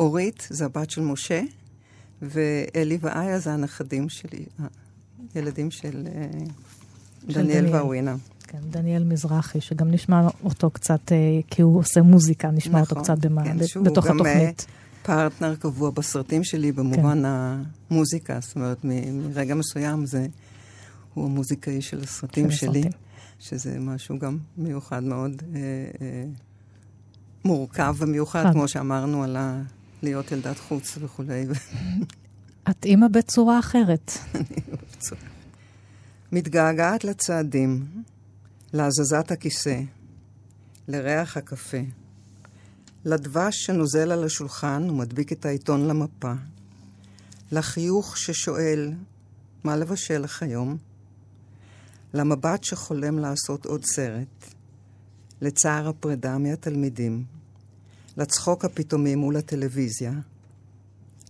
אורית 0.00 0.46
זה 0.50 0.64
הבת 0.64 0.90
של 0.90 1.00
משה, 1.00 1.42
ואלי 2.22 2.98
ואיה 3.00 3.38
זה 3.38 3.52
הנכדים 3.52 4.08
שלי, 4.08 4.44
הילדים 5.34 5.70
של... 5.70 6.06
Uh, 6.06 6.52
דניאל 7.32 7.74
ואווינה. 7.74 8.16
כן, 8.46 8.58
דניאל 8.70 9.04
מזרחי, 9.04 9.60
שגם 9.60 9.90
נשמע 9.90 10.28
אותו 10.44 10.70
קצת, 10.70 11.12
אה, 11.12 11.16
כי 11.50 11.62
הוא 11.62 11.78
עושה 11.78 12.02
מוזיקה, 12.02 12.50
נשמע 12.50 12.80
נכון, 12.80 12.98
אותו 12.98 13.02
קצת 13.02 13.26
במה, 13.26 13.44
כן, 13.44 13.56
בתוך 13.82 14.06
התוכנית. 14.06 14.66
גם 14.68 14.76
פרטנר 15.02 15.54
קבוע 15.54 15.90
בסרטים 15.90 16.44
שלי 16.44 16.72
במובן 16.72 17.22
כן. 17.22 17.30
המוזיקה, 17.90 18.38
זאת 18.40 18.56
אומרת, 18.56 18.84
מרגע 19.12 19.54
מסוים 19.54 20.06
זה, 20.06 20.26
הוא 21.14 21.24
המוזיקאי 21.24 21.82
של 21.82 22.00
הסרטים 22.02 22.50
של 22.50 22.56
שלי, 22.56 22.80
הסרטים. 22.80 22.98
שזה 23.38 23.78
משהו 23.80 24.18
גם 24.18 24.38
מיוחד 24.58 25.02
מאוד, 25.02 25.42
אה, 25.54 25.60
אה, 26.00 26.24
מורכב 27.44 27.94
ומיוחד, 27.98 28.44
חד. 28.44 28.52
כמו 28.52 28.68
שאמרנו, 28.68 29.24
על 29.24 29.36
ה... 29.36 29.62
להיות 30.02 30.32
ילדת 30.32 30.58
חוץ 30.58 30.98
וכולי. 31.00 31.46
את 32.70 32.84
אימא 32.84 33.08
בצורה 33.08 33.58
אחרת. 33.58 34.12
אני 34.34 34.44
בצורה 34.72 35.20
מתגעגעת 36.32 37.04
לצעדים, 37.04 37.86
להזזת 38.72 39.30
הכיסא, 39.30 39.80
לריח 40.88 41.36
הקפה, 41.36 41.82
לדבש 43.04 43.56
שנוזל 43.56 44.12
על 44.12 44.24
השולחן 44.24 44.90
ומדביק 44.90 45.32
את 45.32 45.46
העיתון 45.46 45.88
למפה, 45.88 46.32
לחיוך 47.52 48.16
ששואל, 48.16 48.92
מה 49.64 49.76
לבשל 49.76 50.18
לך 50.18 50.42
היום? 50.42 50.76
למבט 52.14 52.64
שחולם 52.64 53.18
לעשות 53.18 53.66
עוד 53.66 53.84
סרט, 53.84 54.54
לצער 55.40 55.88
הפרידה 55.88 56.38
מהתלמידים, 56.38 57.24
לצחוק 58.16 58.64
הפתאומי 58.64 59.14
מול 59.14 59.36
הטלוויזיה, 59.36 60.12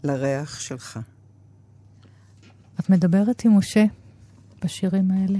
לריח 0.05 0.61
שלך. 0.61 1.00
את 2.81 2.90
מדברת 2.90 3.45
עם 3.45 3.59
משה 3.59 3.85
בשירים 4.64 5.11
האלה. 5.11 5.38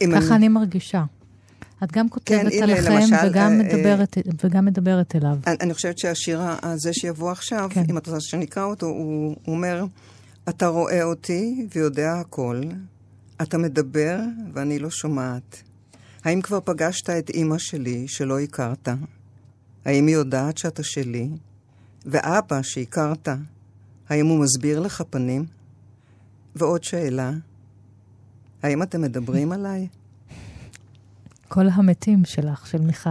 ככה 0.00 0.26
אני... 0.26 0.36
אני 0.36 0.48
מרגישה. 0.48 1.04
את 1.84 1.92
גם 1.92 2.08
כותבת 2.08 2.52
כן, 2.52 2.62
עליכם 2.62 2.92
למשל, 2.92 3.14
וגם, 3.26 3.52
אה, 3.52 3.58
מדברת, 3.58 4.18
אה, 4.18 4.22
וגם 4.44 4.64
מדברת 4.64 5.16
אליו. 5.16 5.36
אני, 5.46 5.56
אני 5.60 5.74
חושבת 5.74 5.98
שהשיר 5.98 6.40
הזה 6.62 6.92
שיבוא 6.92 7.30
עכשיו, 7.30 7.68
כן. 7.70 7.84
אם 7.90 7.98
את 7.98 8.06
רוצה 8.06 8.20
שנקרא 8.20 8.64
אותו, 8.64 8.86
הוא, 8.86 9.36
הוא 9.44 9.54
אומר, 9.54 9.84
אתה 10.48 10.66
רואה 10.66 11.02
אותי 11.02 11.66
ויודע 11.74 12.12
הכל, 12.12 12.60
אתה 13.42 13.58
מדבר 13.58 14.18
ואני 14.54 14.78
לא 14.78 14.90
שומעת. 14.90 15.62
האם 16.24 16.40
כבר 16.40 16.60
פגשת 16.64 17.10
את 17.10 17.30
אימא 17.30 17.58
שלי 17.58 18.08
שלא 18.08 18.40
הכרת? 18.40 18.88
האם 19.84 20.06
היא 20.06 20.14
יודעת 20.14 20.58
שאתה 20.58 20.82
שלי? 20.82 21.28
ואבא 22.06 22.62
שהכרת, 22.62 23.28
האם 24.08 24.26
הוא 24.26 24.38
מסביר 24.38 24.80
לך 24.80 25.02
פנים? 25.10 25.44
ועוד 26.56 26.84
שאלה, 26.84 27.32
האם 28.62 28.82
אתם 28.82 29.02
מדברים 29.02 29.52
עליי? 29.52 29.88
כל 31.50 31.68
המתים 31.68 32.24
שלך, 32.24 32.66
של 32.66 32.80
מיכל. 32.80 33.10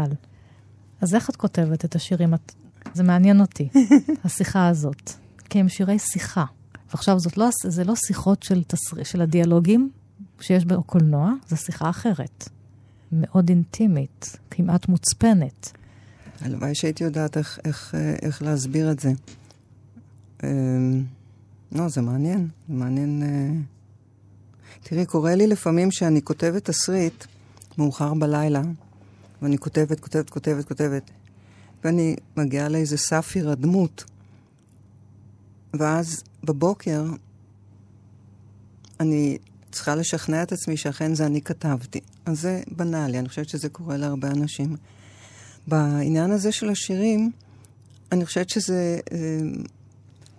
אז 1.01 1.15
איך 1.15 1.29
את 1.29 1.36
כותבת 1.36 1.86
את 1.86 1.96
השירים? 1.96 2.34
את... 2.34 2.53
זה 2.93 3.03
מעניין 3.03 3.41
אותי, 3.41 3.69
השיחה 4.25 4.67
הזאת. 4.67 5.12
כי 5.50 5.60
הם 5.60 5.69
שירי 5.69 6.00
שיחה. 6.00 6.46
ועכשיו, 6.91 7.19
זאת 7.19 7.38
לא, 7.38 7.50
זה 7.63 7.84
לא 7.84 7.96
שיחות 7.96 8.43
של, 8.43 8.63
תסר... 8.63 9.03
של 9.03 9.22
הדיאלוגים 9.22 9.89
שיש 10.39 10.65
בקולנוע, 10.65 11.34
זו 11.50 11.58
שיחה 11.58 11.89
אחרת. 11.89 12.50
מאוד 13.12 13.50
אינטימית, 13.50 14.38
כמעט 14.51 14.88
מוצפנת. 14.88 15.72
הלוואי 16.41 16.75
שהייתי 16.75 17.03
יודעת 17.03 17.38
איך, 17.38 17.60
איך, 17.65 17.96
איך 18.22 18.41
להסביר 18.41 18.91
את 18.91 19.00
זה. 19.00 19.12
אמ, 20.43 21.03
לא, 21.72 21.89
זה 21.89 22.01
מעניין. 22.01 22.48
זה 22.67 22.74
מעניין... 22.74 23.24
אה, 23.24 23.62
תראי, 24.84 25.05
קורה 25.05 25.36
לי 25.36 25.48
לפעמים 25.48 25.91
שאני 25.91 26.22
כותבת 26.22 26.65
תסריט 26.65 27.25
מאוחר 27.78 28.14
בלילה, 28.14 28.62
ואני 29.42 29.58
כותבת, 29.58 30.00
כותבת, 30.00 30.30
כותבת, 30.30 30.68
כותבת, 30.68 31.12
ואני 31.84 32.16
מגיעה 32.38 32.70
לאיזה 32.70 32.98
סף 32.98 33.32
הירדמות, 33.36 34.04
ואז 35.74 36.24
בבוקר 36.44 37.04
אני 39.00 39.38
צריכה 39.72 39.96
לשכנע 39.96 40.44
את 40.44 40.52
עצמי 40.52 40.78
שאכן 40.78 41.16
זה 41.16 41.26
אני 41.26 41.42
כתבתי. 41.42 42.00
אז 42.26 42.42
זה 42.42 42.62
בנאלי, 42.72 43.20
אני 43.20 43.30
חושבת 43.30 43.50
שזה 43.50 43.70
קורה 43.70 43.98
להרבה 43.98 44.28
אנשים. 44.28 44.76
בעניין 45.68 46.32
הזה 46.32 46.52
של 46.52 46.70
השירים, 46.70 47.32
אני 48.12 48.26
חושבת 48.26 48.50
שזה... 48.50 49.00
אה, 49.12 49.18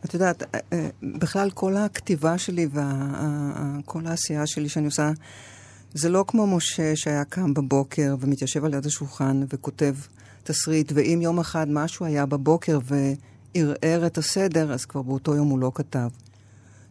את 0.05 0.15
יודעת, 0.15 0.43
אה, 0.43 0.61
אה, 0.73 0.89
בכלל 1.03 1.51
כל 1.51 1.77
הכתיבה 1.77 2.39
שלי 2.39 2.69
וכל 2.73 4.07
העשייה 4.07 4.47
שלי 4.47 4.69
שאני 4.69 4.87
עושה, 4.87 5.11
זה 5.95 6.09
לא 6.09 6.25
כמו 6.29 6.47
משה 6.47 6.97
שהיה 6.97 7.25
קם 7.25 7.55
בבוקר 7.55 8.17
ומתיישב 8.21 8.65
על 8.65 8.75
יד 8.75 8.87
השולחן 8.87 9.45
וכותב 9.53 9.95
תסריט, 10.43 10.93
ואם 10.95 11.19
יום 11.23 11.39
אחד 11.39 11.67
משהו 11.71 12.07
היה 12.07 12.27
בבוקר 12.27 12.79
וערער 12.85 14.07
את 14.07 14.19
הסדר, 14.19 14.73
אז 14.73 14.85
כבר 14.85 15.03
באותו 15.03 15.35
יום 15.35 15.49
הוא 15.49 15.59
לא 15.59 15.73
כתב. 15.75 16.09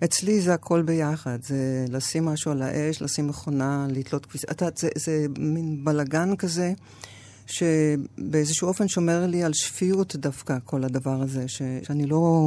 אצלי 0.03 0.41
זה 0.41 0.53
הכל 0.53 0.81
ביחד, 0.81 1.39
זה 1.43 1.85
לשים 1.89 2.25
משהו 2.25 2.51
על 2.51 2.61
האש, 2.61 3.01
לשים 3.01 3.27
מכונה, 3.27 3.87
לתלות 3.89 4.25
כביסה. 4.25 4.47
את 4.51 4.61
יודעת, 4.61 4.77
זה, 4.77 4.89
זה 4.95 5.25
מין 5.37 5.85
בלגן 5.85 6.35
כזה, 6.35 6.73
שבאיזשהו 7.47 8.67
אופן 8.67 8.87
שומר 8.87 9.25
לי 9.25 9.43
על 9.43 9.53
שפיות 9.53 10.15
דווקא, 10.15 10.57
כל 10.65 10.83
הדבר 10.83 11.21
הזה, 11.21 11.47
ש, 11.47 11.61
שאני 11.83 12.05
לא 12.05 12.43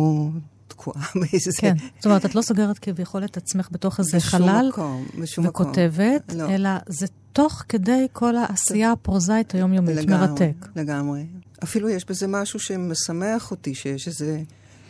תקועה 0.72 1.06
באיזה... 1.20 1.50
כן, 1.58 1.76
זאת 1.96 2.06
אומרת, 2.06 2.26
את 2.26 2.34
לא 2.34 2.42
סוגרת 2.42 2.78
כביכול 2.78 3.24
את 3.24 3.36
עצמך 3.36 3.68
בתוך 3.72 3.98
איזה 3.98 4.20
חלל, 4.20 4.68
מקום, 4.68 5.06
בשום 5.20 5.46
וכותבת, 5.46 6.22
מקום. 6.28 6.40
לא. 6.40 6.54
אלא 6.54 6.70
זה 6.86 7.06
תוך 7.32 7.62
כדי 7.68 8.06
כל 8.12 8.36
העשייה 8.36 8.92
הפרוזאית 8.92 9.54
היומיומית, 9.54 9.96
לגמרי, 9.96 10.28
מרתק. 10.28 10.68
לגמרי. 10.76 11.26
אפילו 11.62 11.88
יש 11.88 12.04
בזה 12.08 12.26
משהו 12.26 12.60
שמשמח 12.60 13.50
אותי, 13.50 13.74
שיש 13.74 14.08
איזה 14.08 14.42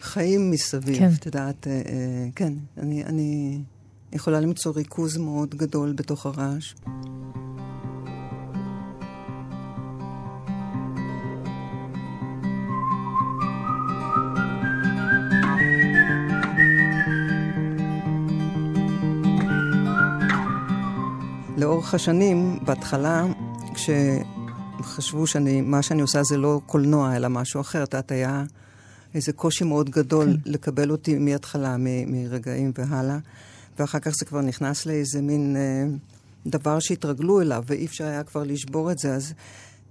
חיים 0.02 0.50
מסביב, 0.50 0.98
כן. 0.98 1.10
את 1.18 1.26
יודעת, 1.26 1.66
אה, 1.66 1.72
אה, 1.72 2.28
כן, 2.34 2.52
אני, 2.78 3.04
אני 3.04 3.60
יכולה 4.12 4.40
למצוא 4.40 4.72
ריכוז 4.76 5.16
מאוד 5.16 5.54
גדול 5.54 5.92
בתוך 5.92 6.26
הרעש. 6.26 6.74
לאורך 21.62 21.94
השנים, 21.94 22.58
בהתחלה, 22.64 23.26
כשחשבו 23.74 25.26
שמה 25.26 25.82
שאני 25.82 26.02
עושה 26.02 26.22
זה 26.22 26.36
לא 26.36 26.60
קולנוע, 26.66 27.16
אלא 27.16 27.28
משהו 27.28 27.60
אחר, 27.60 27.82
את 27.82 27.94
יודעת, 27.94 28.12
היה 28.12 28.44
איזה 29.14 29.32
קושי 29.32 29.64
מאוד 29.64 29.90
גדול 29.90 30.26
כן. 30.26 30.50
לקבל 30.50 30.90
אותי 30.90 31.18
מההתחלה, 31.18 31.76
מ- 31.76 32.12
מרגעים 32.12 32.72
והלאה, 32.78 33.18
ואחר 33.78 33.98
כך 33.98 34.10
זה 34.10 34.24
כבר 34.24 34.40
נכנס 34.40 34.86
לאיזה 34.86 35.22
מין 35.22 35.56
אה, 35.56 35.96
דבר 36.46 36.78
שהתרגלו 36.80 37.40
אליו, 37.40 37.64
ואי 37.66 37.86
אפשר 37.86 38.04
היה 38.04 38.22
כבר 38.22 38.42
לשבור 38.42 38.90
את 38.92 38.98
זה, 38.98 39.14
אז 39.14 39.32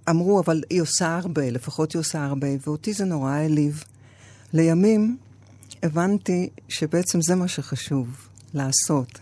אמרו, 0.10 0.40
אבל 0.40 0.64
היא 0.70 0.82
עושה 0.82 1.18
הרבה, 1.18 1.50
לפחות 1.50 1.94
היא 1.94 2.00
עושה 2.00 2.26
הרבה, 2.26 2.48
ואותי 2.66 2.94
זה 2.94 3.06
נורא 3.06 3.32
העליב. 3.32 3.84
לימים 4.54 5.18
הבנתי 5.84 6.50
שבעצם 6.70 7.22
זה 7.22 7.36
מה 7.36 7.48
שחשוב, 7.48 8.08
לעשות. 8.54 9.20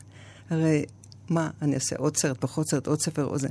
הרי 0.50 0.86
מה, 1.32 1.50
אני 1.62 1.76
אעשה 1.76 1.96
עוד 1.96 2.18
סרט, 2.18 2.38
פחות 2.40 2.70
סרט, 2.70 2.88
עוד 2.88 3.02
ספר, 3.02 3.24
עוד 3.24 3.40
זה. 3.40 3.48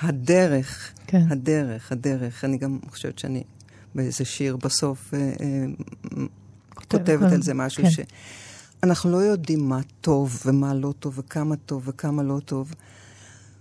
הדרך, 0.00 0.92
כן. 1.06 1.22
הדרך, 1.30 1.92
הדרך. 1.92 2.44
אני 2.44 2.58
גם 2.58 2.78
חושבת 2.90 3.18
שאני 3.18 3.42
באיזה 3.94 4.24
שיר 4.24 4.56
בסוף 4.56 5.14
אה, 5.14 5.18
אה, 5.18 5.66
כותבת. 6.74 7.32
על 7.32 7.42
זה 7.42 7.54
משהו 7.54 7.82
כן. 7.82 7.90
ש... 7.90 8.00
אנחנו 8.82 9.10
לא 9.10 9.16
יודעים 9.16 9.68
מה 9.68 9.80
טוב 10.00 10.42
ומה 10.46 10.74
לא 10.74 10.94
טוב 10.98 11.18
וכמה 11.18 11.56
טוב 11.56 11.82
וכמה 11.86 12.22
לא 12.22 12.40
טוב. 12.44 12.74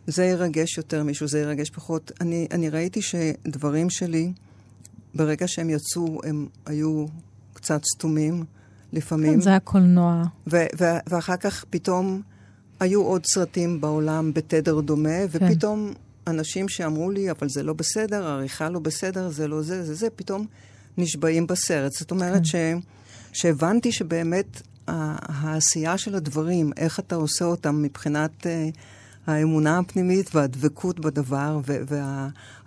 זה 0.08 0.26
ירגש 0.26 0.78
יותר 0.78 1.04
מישהו, 1.04 1.28
זה 1.28 1.40
ירגש 1.40 1.70
פחות. 1.70 2.12
אני, 2.22 2.48
אני 2.52 2.70
ראיתי 2.70 3.02
שדברים 3.02 3.90
שלי, 3.90 4.34
ברגע 5.16 5.48
שהם 5.48 5.70
יצאו, 5.70 6.22
הם 6.24 6.48
היו 6.66 7.06
קצת 7.54 7.82
סתומים 7.94 8.46
לפעמים. 8.94 9.34
כן, 9.34 9.42
זה 9.42 9.50
היה 9.50 9.60
קולנוע. 9.60 10.24
ו- 10.48 10.66
ו- 10.80 11.00
ואחר 11.10 11.38
כך 11.38 11.66
פתאום 11.70 12.22
היו 12.80 13.04
עוד 13.04 13.26
סרטים 13.26 13.82
בעולם 13.82 14.34
בתדר 14.34 14.80
דומה, 14.80 15.28
כן. 15.32 15.46
ופתאום 15.46 15.94
אנשים 16.28 16.70
שאמרו 16.70 17.12
לי, 17.12 17.32
אבל 17.32 17.50
זה 17.50 17.64
לא 17.64 17.74
בסדר, 17.74 18.28
העריכה 18.28 18.70
לא 18.70 18.80
בסדר, 18.80 19.30
זה 19.30 19.48
לא 19.48 19.62
זה, 19.62 19.84
זה 19.84 19.94
זה, 19.96 20.10
פתאום 20.10 20.46
נשבעים 20.98 21.48
בסרט. 21.48 21.92
זאת 21.92 22.12
אומרת 22.12 22.42
כן. 22.52 22.80
ש- 22.84 23.42
שהבנתי 23.42 23.92
שבאמת 23.92 24.62
העשייה 24.88 25.98
של 25.98 26.16
הדברים, 26.16 26.72
איך 26.78 27.00
אתה 27.00 27.16
עושה 27.16 27.46
אותם 27.46 27.82
מבחינת... 27.82 28.32
Uh, 28.46 28.78
האמונה 29.28 29.80
הפנימית 29.80 30.36
והדבקות 30.36 31.00
בדבר 31.00 31.60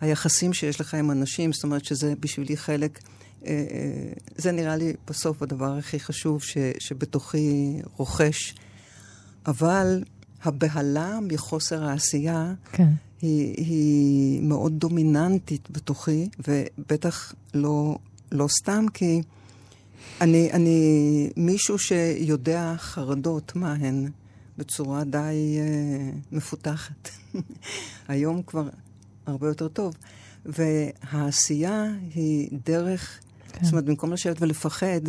והיחסים 0.01 0.49
וה, 0.51 0.55
שיש 0.55 0.81
לך 0.81 0.95
עם 0.95 1.11
אנשים, 1.11 1.53
זאת 1.53 1.65
אומרת 1.65 1.85
שזה 1.85 2.15
בשבילי 2.21 2.57
חלק, 2.57 2.99
אה, 3.47 3.51
אה, 3.51 4.13
זה 4.37 4.53
נראה 4.53 4.77
לי 4.77 4.93
בסוף 5.09 5.43
הדבר 5.43 5.77
הכי 5.79 6.01
חשוב 6.01 6.43
ש, 6.43 6.59
שבתוכי 6.79 7.81
רוכש. 7.97 8.55
אבל 9.47 10.05
הבהלה 10.43 11.19
מחוסר 11.23 11.85
העשייה 11.85 12.55
כן. 12.73 12.89
היא, 13.23 13.55
היא 13.57 14.43
מאוד 14.43 14.73
דומיננטית 14.79 15.69
בתוכי, 15.71 16.29
ובטח 16.49 17.35
לא, 17.55 17.99
לא 18.33 18.47
סתם 18.49 18.85
כי 18.95 19.23
אני, 20.21 20.53
אני 20.53 21.31
מישהו 21.37 21.79
שיודע 21.79 22.75
חרדות 22.79 23.57
מה 23.57 23.73
הן. 23.73 24.09
בצורה 24.61 25.05
די 25.05 25.59
uh, 25.59 26.37
מפותחת. 26.37 27.09
היום 28.09 28.43
כבר 28.43 28.69
הרבה 29.27 29.49
יותר 29.49 29.69
טוב. 29.69 29.95
והעשייה 30.47 31.87
היא 32.15 32.49
דרך, 32.65 33.19
כן. 33.53 33.65
זאת 33.65 33.73
אומרת, 33.73 33.85
במקום 33.85 34.13
לשבת 34.13 34.37
ולפחד, 34.41 35.01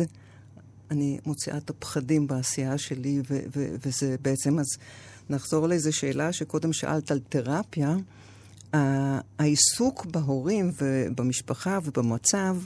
אני 0.92 1.18
מוציאה 1.26 1.56
את 1.56 1.70
הפחדים 1.70 2.26
בעשייה 2.26 2.78
שלי, 2.78 3.22
ו- 3.30 3.38
ו- 3.56 3.74
וזה 3.86 4.16
בעצם, 4.22 4.58
אז 4.58 4.66
נחזור 5.30 5.66
לאיזו 5.66 5.92
שאלה 5.92 6.32
שקודם 6.32 6.72
שאלת 6.72 7.10
על 7.10 7.20
תרפיה. 7.28 7.96
העיסוק 9.38 10.06
בהורים 10.06 10.70
ובמשפחה 10.80 11.78
ובמצב 11.84 12.56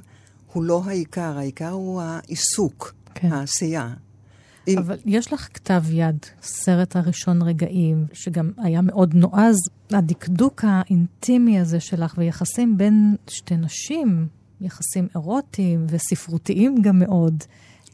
הוא 0.52 0.64
לא 0.64 0.82
העיקר, 0.84 1.38
העיקר 1.38 1.70
הוא 1.70 2.02
העיסוק, 2.02 2.94
כן. 3.14 3.32
העשייה. 3.32 3.94
אם... 4.68 4.78
אבל 4.78 4.98
יש 5.04 5.32
לך 5.32 5.48
כתב 5.54 5.82
יד, 5.90 6.16
סרט 6.42 6.96
הראשון 6.96 7.42
רגעים, 7.42 8.06
שגם 8.12 8.50
היה 8.56 8.80
מאוד 8.80 9.14
נועז, 9.14 9.56
הדקדוק 9.90 10.64
האינטימי 10.66 11.60
הזה 11.60 11.80
שלך 11.80 12.14
ויחסים 12.18 12.78
בין 12.78 13.16
שתי 13.28 13.56
נשים, 13.56 14.28
יחסים 14.60 15.08
אירוטיים 15.14 15.86
וספרותיים 15.88 16.82
גם 16.82 16.98
מאוד. 16.98 17.44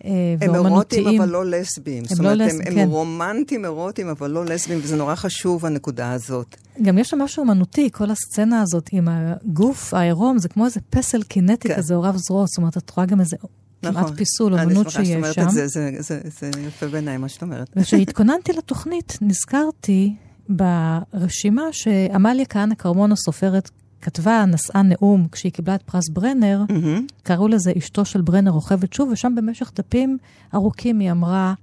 אה, 0.05 0.11
הם 0.41 0.55
אירוטיים 0.55 1.21
אבל 1.21 1.29
לא 1.29 1.45
לסביים. 1.45 2.05
זאת 2.05 2.19
אומרת, 2.19 2.39
לא 2.39 2.45
לס... 2.45 2.55
הם, 2.55 2.65
כן. 2.65 2.79
הם 2.79 2.89
רומנטיים 2.89 3.65
אירוטיים 3.65 4.09
אבל 4.09 4.31
לא 4.31 4.45
לסביים, 4.45 4.81
וזה 4.83 4.97
נורא 4.97 5.15
חשוב 5.15 5.67
הנקודה 5.67 6.13
הזאת. 6.13 6.57
גם 6.83 6.99
יש 6.99 7.09
שם 7.09 7.19
משהו 7.19 7.45
אמנותי, 7.45 7.89
כל 7.93 8.11
הסצנה 8.11 8.63
הזאת 8.63 8.89
עם 8.93 9.09
הגוף 9.11 9.95
העירום, 9.95 10.39
זה 10.39 10.49
כמו 10.49 10.65
איזה 10.65 10.81
פסל 10.91 11.23
קינטי 11.23 11.69
כן. 11.69 11.77
כזה, 11.77 11.95
או 11.95 12.03
רב 12.03 12.17
זרועות, 12.17 12.49
זאת 12.49 12.59
אומרת, 12.59 12.77
את 12.77 12.91
רואה 12.91 13.07
גם 13.07 13.21
איזה 13.21 13.37
כמעט 13.83 13.97
נכון. 13.97 14.17
פיסול, 14.17 14.55
אמנות 14.55 14.91
שיש 14.91 15.09
שם. 15.09 15.15
אני 15.15 15.23
שמחה 15.23 15.33
שאת 15.33 15.39
אומרת 15.39 15.49
את 15.49 15.53
זה, 15.53 15.67
זה, 15.67 15.91
זה, 16.01 16.21
זה 16.41 16.61
יפה 16.61 16.87
בעיניי 16.87 17.17
מה 17.17 17.29
שאת 17.29 17.43
אומרת. 17.43 17.71
וכשהתכוננתי 17.77 18.53
לתוכנית, 18.53 19.19
נזכרתי 19.21 20.15
ברשימה 20.49 21.63
שעמליה 21.73 22.45
כהנא 22.45 22.75
כרמון 22.75 23.13
הסופרת 23.13 23.71
כתבה, 24.03 24.45
נשאה 24.47 24.83
נאום 24.83 25.29
כשהיא 25.33 25.53
קיבלה 25.53 25.75
את 25.75 25.83
פרס 25.83 26.09
ברנר, 26.09 26.65
mm-hmm. 26.69 27.13
קראו 27.23 27.49
לזה 27.49 27.73
אשתו 27.79 28.05
של 28.05 28.21
ברנר 28.21 28.51
רוכבת 28.51 28.93
שוב, 28.93 29.09
ושם 29.13 29.35
במשך 29.35 29.73
דפים 29.75 30.19
ארוכים 30.55 30.99
היא 30.99 31.11
אמרה, 31.11 31.55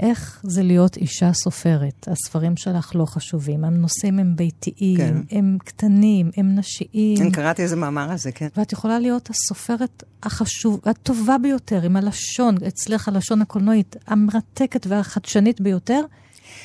איך 0.00 0.40
זה 0.44 0.62
להיות 0.62 0.96
אישה 0.96 1.32
סופרת. 1.32 2.08
הספרים 2.08 2.56
שלך 2.56 2.92
לא 2.94 3.04
חשובים, 3.04 3.64
הנושאים 3.64 4.18
הם 4.18 4.36
ביתיים, 4.36 4.96
כן. 4.96 5.16
הם 5.30 5.58
קטנים, 5.64 6.30
הם 6.36 6.54
נשיים. 6.54 7.22
אני 7.22 7.32
קראתי 7.32 7.62
איזה 7.62 7.76
מאמר 7.76 8.10
על 8.10 8.18
זה, 8.18 8.32
כן. 8.32 8.48
ואת 8.56 8.72
יכולה 8.72 8.98
להיות 8.98 9.30
הסופרת 9.30 10.04
החשוב, 10.22 10.80
הטובה 10.84 11.38
ביותר, 11.38 11.82
עם 11.82 11.96
הלשון, 11.96 12.54
אצלך 12.68 13.08
הלשון 13.08 13.42
הקולנועית, 13.42 13.96
המרתקת 14.06 14.86
והחדשנית 14.86 15.60
ביותר, 15.60 16.00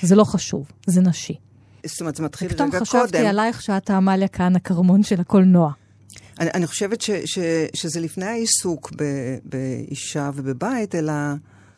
זה 0.02 0.16
לא 0.16 0.24
חשוב, 0.24 0.72
זה 0.88 1.02
נשי. 1.02 1.36
זאת 1.86 2.00
אומרת, 2.00 2.16
זה 2.16 2.24
מתחיל 2.24 2.48
רגע 2.48 2.58
קודם. 2.58 2.70
פתאום 2.70 2.86
חשבתי 2.86 3.18
עלייך 3.18 3.62
שאת 3.62 3.90
העמליה 3.90 4.28
כהנא 4.28 4.60
כרמון 4.60 5.04
של 5.04 5.22
הקולנוע. 5.22 5.72
אני, 6.40 6.50
אני 6.54 6.68
חושבת 6.68 7.02
ש, 7.02 7.12
ש, 7.26 7.40
שזה 7.74 8.00
לפני 8.00 8.26
העיסוק 8.26 8.92
ב, 8.98 9.04
באישה 9.46 10.30
ובבית, 10.36 10.96
אלא 10.96 11.14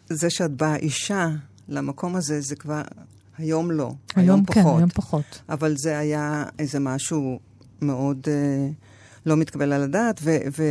זה 0.09 0.29
שאת 0.29 0.51
באה 0.51 0.75
אישה 0.75 1.29
למקום 1.67 2.15
הזה, 2.15 2.41
זה 2.41 2.55
כבר, 2.55 2.81
היום 3.38 3.71
לא. 3.71 3.83
היום, 3.83 3.95
היום 4.15 4.45
כן, 4.45 4.62
פחות. 4.62 4.77
היום 4.77 4.89
פחות. 4.89 5.41
אבל 5.49 5.75
זה 5.77 5.97
היה 5.97 6.43
איזה 6.59 6.79
משהו 6.79 7.39
מאוד 7.81 8.27
אה, 8.27 8.69
לא 9.25 9.38
מתקבל 9.38 9.73
על 9.73 9.83
הדעת, 9.83 10.19
ו... 10.23 10.38
ו 10.57 10.63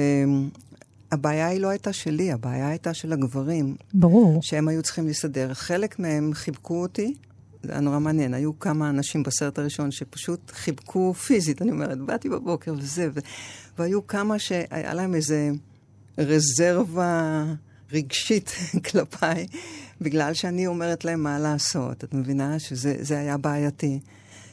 הבעיה 1.13 1.47
היא 1.47 1.61
לא 1.61 1.69
הייתה 1.69 1.93
שלי, 1.93 2.33
הבעיה 2.33 2.69
הייתה 2.69 2.95
של 2.95 3.13
הגברים. 3.13 3.77
ברור. 3.95 4.43
שהם 4.43 4.69
היו 4.69 4.83
צריכים 4.83 5.07
להסתדר. 5.07 5.55
חלק 5.55 5.99
מהם 5.99 6.31
חיבקו 6.35 6.83
אותי, 6.83 7.15
זה 7.63 7.73
היה 7.73 7.81
נורא 7.81 7.99
מעניין. 7.99 8.35
היו 8.35 8.59
כמה 8.59 8.91
אנשים 8.91 9.23
בסרט 9.23 9.59
הראשון 9.59 9.91
שפשוט 9.91 10.51
חיבקו 10.51 11.15
פיזית, 11.15 11.63
אני 11.63 11.71
אומרת, 11.71 11.99
באתי 11.99 12.29
בבוקר 12.29 12.75
וזה, 12.79 13.09
ו... 13.15 13.21
והיו 13.79 14.07
כמה 14.07 14.39
שהיה 14.39 14.95
להם 14.95 15.15
איזה 15.15 15.51
רזרבה 16.19 17.45
רגשית 17.93 18.53
כלפיי, 18.91 19.47
בגלל 20.01 20.35
שאני 20.35 20.67
אומרת 20.67 21.05
להם 21.05 21.23
מה 21.23 21.39
לעשות. 21.39 22.05
את 22.05 22.15
מבינה 22.15 22.59
שזה 22.59 23.19
היה 23.19 23.37
בעייתי. 23.37 23.99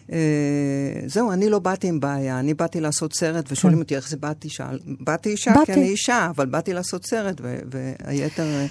Uh, 0.07 0.11
זהו, 1.05 1.31
אני 1.31 1.49
לא 1.49 1.59
באתי 1.59 1.87
עם 1.87 1.99
בעיה, 1.99 2.39
אני 2.39 2.53
באתי 2.53 2.81
לעשות 2.81 3.13
סרט, 3.13 3.51
ושואלים 3.51 3.77
כן. 3.77 3.83
אותי 3.83 3.95
איך 3.95 4.09
זה 4.09 4.17
באתי 4.17 4.47
אישה. 4.47 4.69
באתי 4.85 5.29
אישה 5.29 5.53
באתי. 5.53 5.65
כי 5.65 5.73
אני 5.73 5.89
אישה, 5.89 6.27
אבל 6.29 6.45
באתי 6.45 6.73
לעשות 6.73 7.05
סרט, 7.05 7.41
והיתר... 7.41 8.65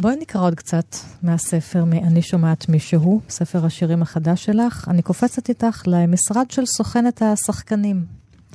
בואי 0.00 0.16
נקרא 0.16 0.40
עוד 0.40 0.54
קצת 0.54 0.96
מהספר 1.22 1.84
מ"אני 1.84 2.22
שומעת 2.22 2.68
מישהו", 2.68 3.20
ספר 3.28 3.64
השירים 3.64 4.02
החדש 4.02 4.44
שלך. 4.44 4.88
אני 4.88 5.02
קופצת 5.02 5.48
איתך 5.48 5.82
למשרד 5.86 6.50
של 6.50 6.66
סוכנת 6.66 7.22
השחקנים, 7.22 8.04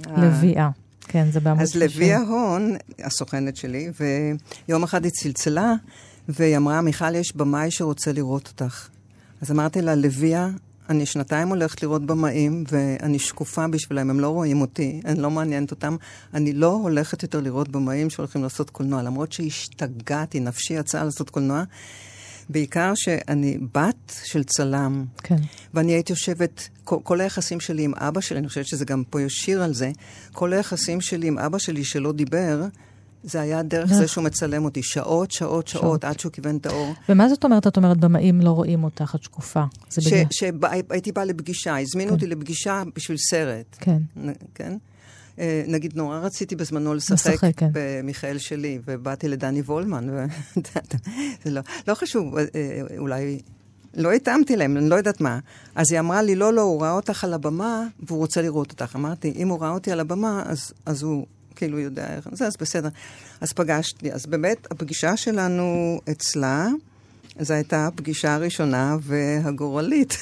אה. 0.07 0.21
לביאה. 0.25 0.69
כן, 1.01 1.31
זה 1.31 1.39
בעמוד 1.39 1.61
אז 1.61 1.75
לביאה 1.75 2.19
הון, 2.19 2.75
הסוכנת 2.99 3.55
שלי, 3.55 3.91
ויום 4.67 4.83
אחד 4.83 5.03
היא 5.03 5.11
צלצלה, 5.11 5.73
והיא 6.29 6.57
אמרה, 6.57 6.81
מיכל, 6.81 7.15
יש 7.15 7.35
במאי 7.35 7.71
שרוצה 7.71 8.11
לראות 8.11 8.47
אותך. 8.47 8.87
אז 9.41 9.51
אמרתי 9.51 9.81
לה, 9.81 9.95
לביאה, 9.95 10.47
אני 10.89 11.05
שנתיים 11.05 11.47
הולכת 11.47 11.83
לראות 11.83 12.05
במאים, 12.05 12.63
ואני 12.71 13.19
שקופה 13.19 13.67
בשבילם, 13.67 14.09
הם 14.09 14.19
לא 14.19 14.29
רואים 14.29 14.61
אותי, 14.61 15.01
אני 15.05 15.21
לא 15.21 15.31
מעניינת 15.31 15.71
אותם. 15.71 15.95
אני 16.33 16.53
לא 16.53 16.71
הולכת 16.71 17.23
יותר 17.23 17.41
לראות 17.41 17.69
במאים 17.69 18.09
שהולכים 18.09 18.43
לעשות 18.43 18.69
קולנוע, 18.69 19.01
למרות 19.01 19.31
שהשתגעתי, 19.31 20.39
נפשי 20.39 20.73
יצאה 20.73 21.03
לעשות 21.03 21.29
קולנוע. 21.29 21.63
בעיקר 22.49 22.91
שאני 22.95 23.57
בת 23.73 24.13
של 24.23 24.43
צלם. 24.43 25.05
כן. 25.17 25.35
ואני 25.73 25.91
הייתי 25.91 26.13
יושבת, 26.13 26.69
כל, 26.83 26.97
כל 27.03 27.21
היחסים 27.21 27.59
שלי 27.59 27.83
עם 27.83 27.93
אבא 27.95 28.21
שלי, 28.21 28.39
אני 28.39 28.47
חושבת 28.47 28.65
שזה 28.65 28.85
גם 28.85 29.03
פה 29.09 29.21
יש 29.21 29.33
שיר 29.33 29.63
על 29.63 29.73
זה, 29.73 29.91
כל 30.31 30.53
היחסים 30.53 31.01
שלי 31.01 31.27
עם 31.27 31.37
אבא 31.37 31.57
שלי 31.57 31.83
שלא 31.83 32.11
דיבר, 32.11 32.65
זה 33.23 33.41
היה 33.41 33.63
דרך 33.63 33.93
זה 33.93 34.07
שהוא 34.07 34.23
מצלם 34.23 34.65
אותי 34.65 34.83
שעות, 34.83 35.31
שעות, 35.31 35.67
שעות, 35.67 36.03
עד 36.03 36.19
שהוא 36.19 36.31
כיוון 36.31 36.57
את 36.57 36.65
האור. 36.65 36.93
ומה 37.09 37.29
זאת 37.29 37.43
אומרת, 37.43 37.67
את 37.67 37.77
אומרת, 37.77 37.97
במאים 37.97 38.41
לא 38.41 38.49
רואים 38.49 38.83
אותך, 38.83 39.15
את 39.15 39.23
שקופה? 39.23 39.63
שהייתי 40.31 41.11
באה 41.11 41.25
לפגישה, 41.25 41.79
הזמינו 41.79 42.09
כן. 42.09 42.15
אותי 42.15 42.27
לפגישה 42.27 42.83
בשביל 42.95 43.17
סרט. 43.17 43.77
כן. 43.79 44.01
כן? 44.55 44.77
אה, 45.39 45.63
נגיד, 45.67 45.97
נורא 45.97 46.19
רציתי 46.19 46.55
בזמנו 46.55 46.93
לשחק 46.93 47.55
כן. 47.57 47.69
במיכאל 47.73 48.37
שלי, 48.37 48.79
ובאתי 48.85 49.27
לדני 49.27 49.61
וולמן, 49.61 50.09
ו... 50.09 50.25
זה 51.43 51.51
לא, 51.51 51.61
לא 51.87 51.93
חשוב, 51.93 52.37
אה, 52.37 52.43
אולי 52.97 53.39
לא 53.93 54.11
התאמתי 54.11 54.55
להם, 54.55 54.77
אני 54.77 54.89
לא 54.89 54.95
יודעת 54.95 55.21
מה. 55.21 55.39
אז 55.75 55.91
היא 55.91 55.99
אמרה 55.99 56.21
לי, 56.21 56.35
לא, 56.35 56.53
לא, 56.53 56.61
הוא 56.61 56.81
ראה 56.81 56.91
אותך 56.91 57.23
על 57.23 57.33
הבמה, 57.33 57.87
והוא 57.99 58.19
רוצה 58.19 58.41
לראות 58.41 58.71
אותך. 58.71 58.95
אמרתי, 58.95 59.33
אם 59.35 59.47
הוא 59.47 59.61
ראה 59.61 59.69
אותי 59.69 59.91
על 59.91 59.99
הבמה, 59.99 60.43
אז, 60.45 60.73
אז 60.85 61.03
הוא 61.03 61.25
כאילו 61.55 61.79
יודע 61.79 62.15
איך 62.15 62.27
זה, 62.31 62.47
אז 62.47 62.57
בסדר. 62.59 62.89
אז 63.41 63.53
פגשתי, 63.53 64.11
אז 64.11 64.25
באמת, 64.25 64.67
הפגישה 64.71 65.17
שלנו 65.17 65.99
אצלה, 66.11 66.67
זו 67.39 67.53
הייתה 67.53 67.87
הפגישה 67.87 68.35
הראשונה 68.35 68.97
והגורלית. 69.01 70.17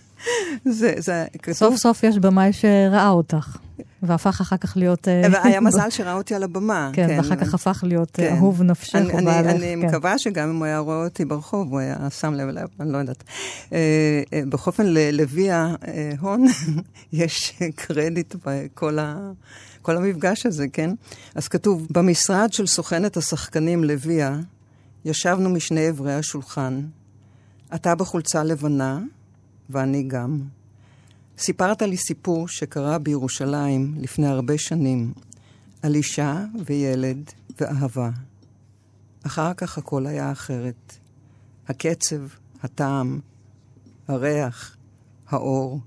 זה, 0.64 0.94
זה 0.98 1.24
כתוב... 1.42 1.54
סוף 1.54 1.76
סוף 1.76 2.02
יש 2.02 2.18
במאי 2.18 2.52
שראה 2.52 3.08
אותך. 3.08 3.56
והפך 4.02 4.40
אחר 4.40 4.56
כך 4.56 4.76
להיות... 4.76 5.08
אה, 5.08 5.44
היה 5.44 5.60
מזל 5.70 5.90
שראה 5.90 6.12
אותי 6.12 6.34
על 6.34 6.42
הבמה. 6.42 6.90
כן, 6.92 7.08
כן. 7.08 7.18
ואחר 7.18 7.36
כך 7.36 7.54
הפך 7.54 7.84
להיות 7.86 8.20
אה, 8.20 8.28
כן. 8.28 8.36
אהוב 8.36 8.62
נפשך 8.62 8.98
ובעלך. 9.08 9.46
אני, 9.46 9.74
אני 9.74 9.82
כן. 9.82 9.88
מקווה 9.88 10.18
שגם 10.18 10.48
אם 10.48 10.56
הוא 10.56 10.64
היה 10.64 10.78
רואה 10.78 11.04
אותי 11.04 11.24
ברחוב, 11.24 11.70
הוא 11.70 11.78
היה 11.78 11.96
שם 12.20 12.34
לב 12.34 12.48
אליו, 12.48 12.68
אני 12.80 12.92
לא 12.92 12.98
יודעת. 12.98 13.24
אה, 13.72 14.22
בכל 14.48 14.70
אופן, 14.70 14.86
ללוויה 14.86 15.74
הון 16.20 16.46
יש 17.12 17.58
קרדיט 17.76 18.34
בכל 18.46 18.98
ה... 18.98 19.30
כל 19.82 19.96
המפגש 19.96 20.46
הזה, 20.46 20.68
כן? 20.68 20.90
אז 21.34 21.48
כתוב, 21.48 21.86
במשרד 21.90 22.52
של 22.52 22.66
סוכנת 22.66 23.16
השחקנים 23.16 23.84
לוויה, 23.84 24.40
ישבנו 25.04 25.50
משני 25.50 25.90
אברי 25.90 26.14
השולחן. 26.14 26.82
אתה 27.74 27.94
בחולצה 27.94 28.44
לבנה, 28.44 29.00
ואני 29.70 30.02
גם. 30.02 30.42
סיפרת 31.38 31.82
לי 31.82 31.96
סיפור 31.96 32.48
שקרה 32.48 32.98
בירושלים 32.98 33.94
לפני 33.98 34.26
הרבה 34.26 34.58
שנים, 34.58 35.12
על 35.82 35.94
אישה 35.94 36.44
וילד 36.66 37.30
ואהבה. 37.60 38.10
אחר 39.26 39.54
כך 39.54 39.78
הכל 39.78 40.06
היה 40.06 40.32
אחרת. 40.32 40.96
הקצב, 41.68 42.20
הטעם, 42.62 43.20
הריח, 44.08 44.76
האור. 45.28 45.80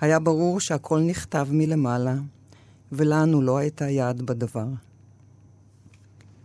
היה 0.00 0.18
ברור 0.18 0.60
שהכל 0.60 1.00
נכתב 1.00 1.48
מלמעלה, 1.50 2.14
ולנו 2.92 3.42
לא 3.42 3.58
הייתה 3.58 3.88
יד 3.88 4.22
בדבר. 4.22 4.66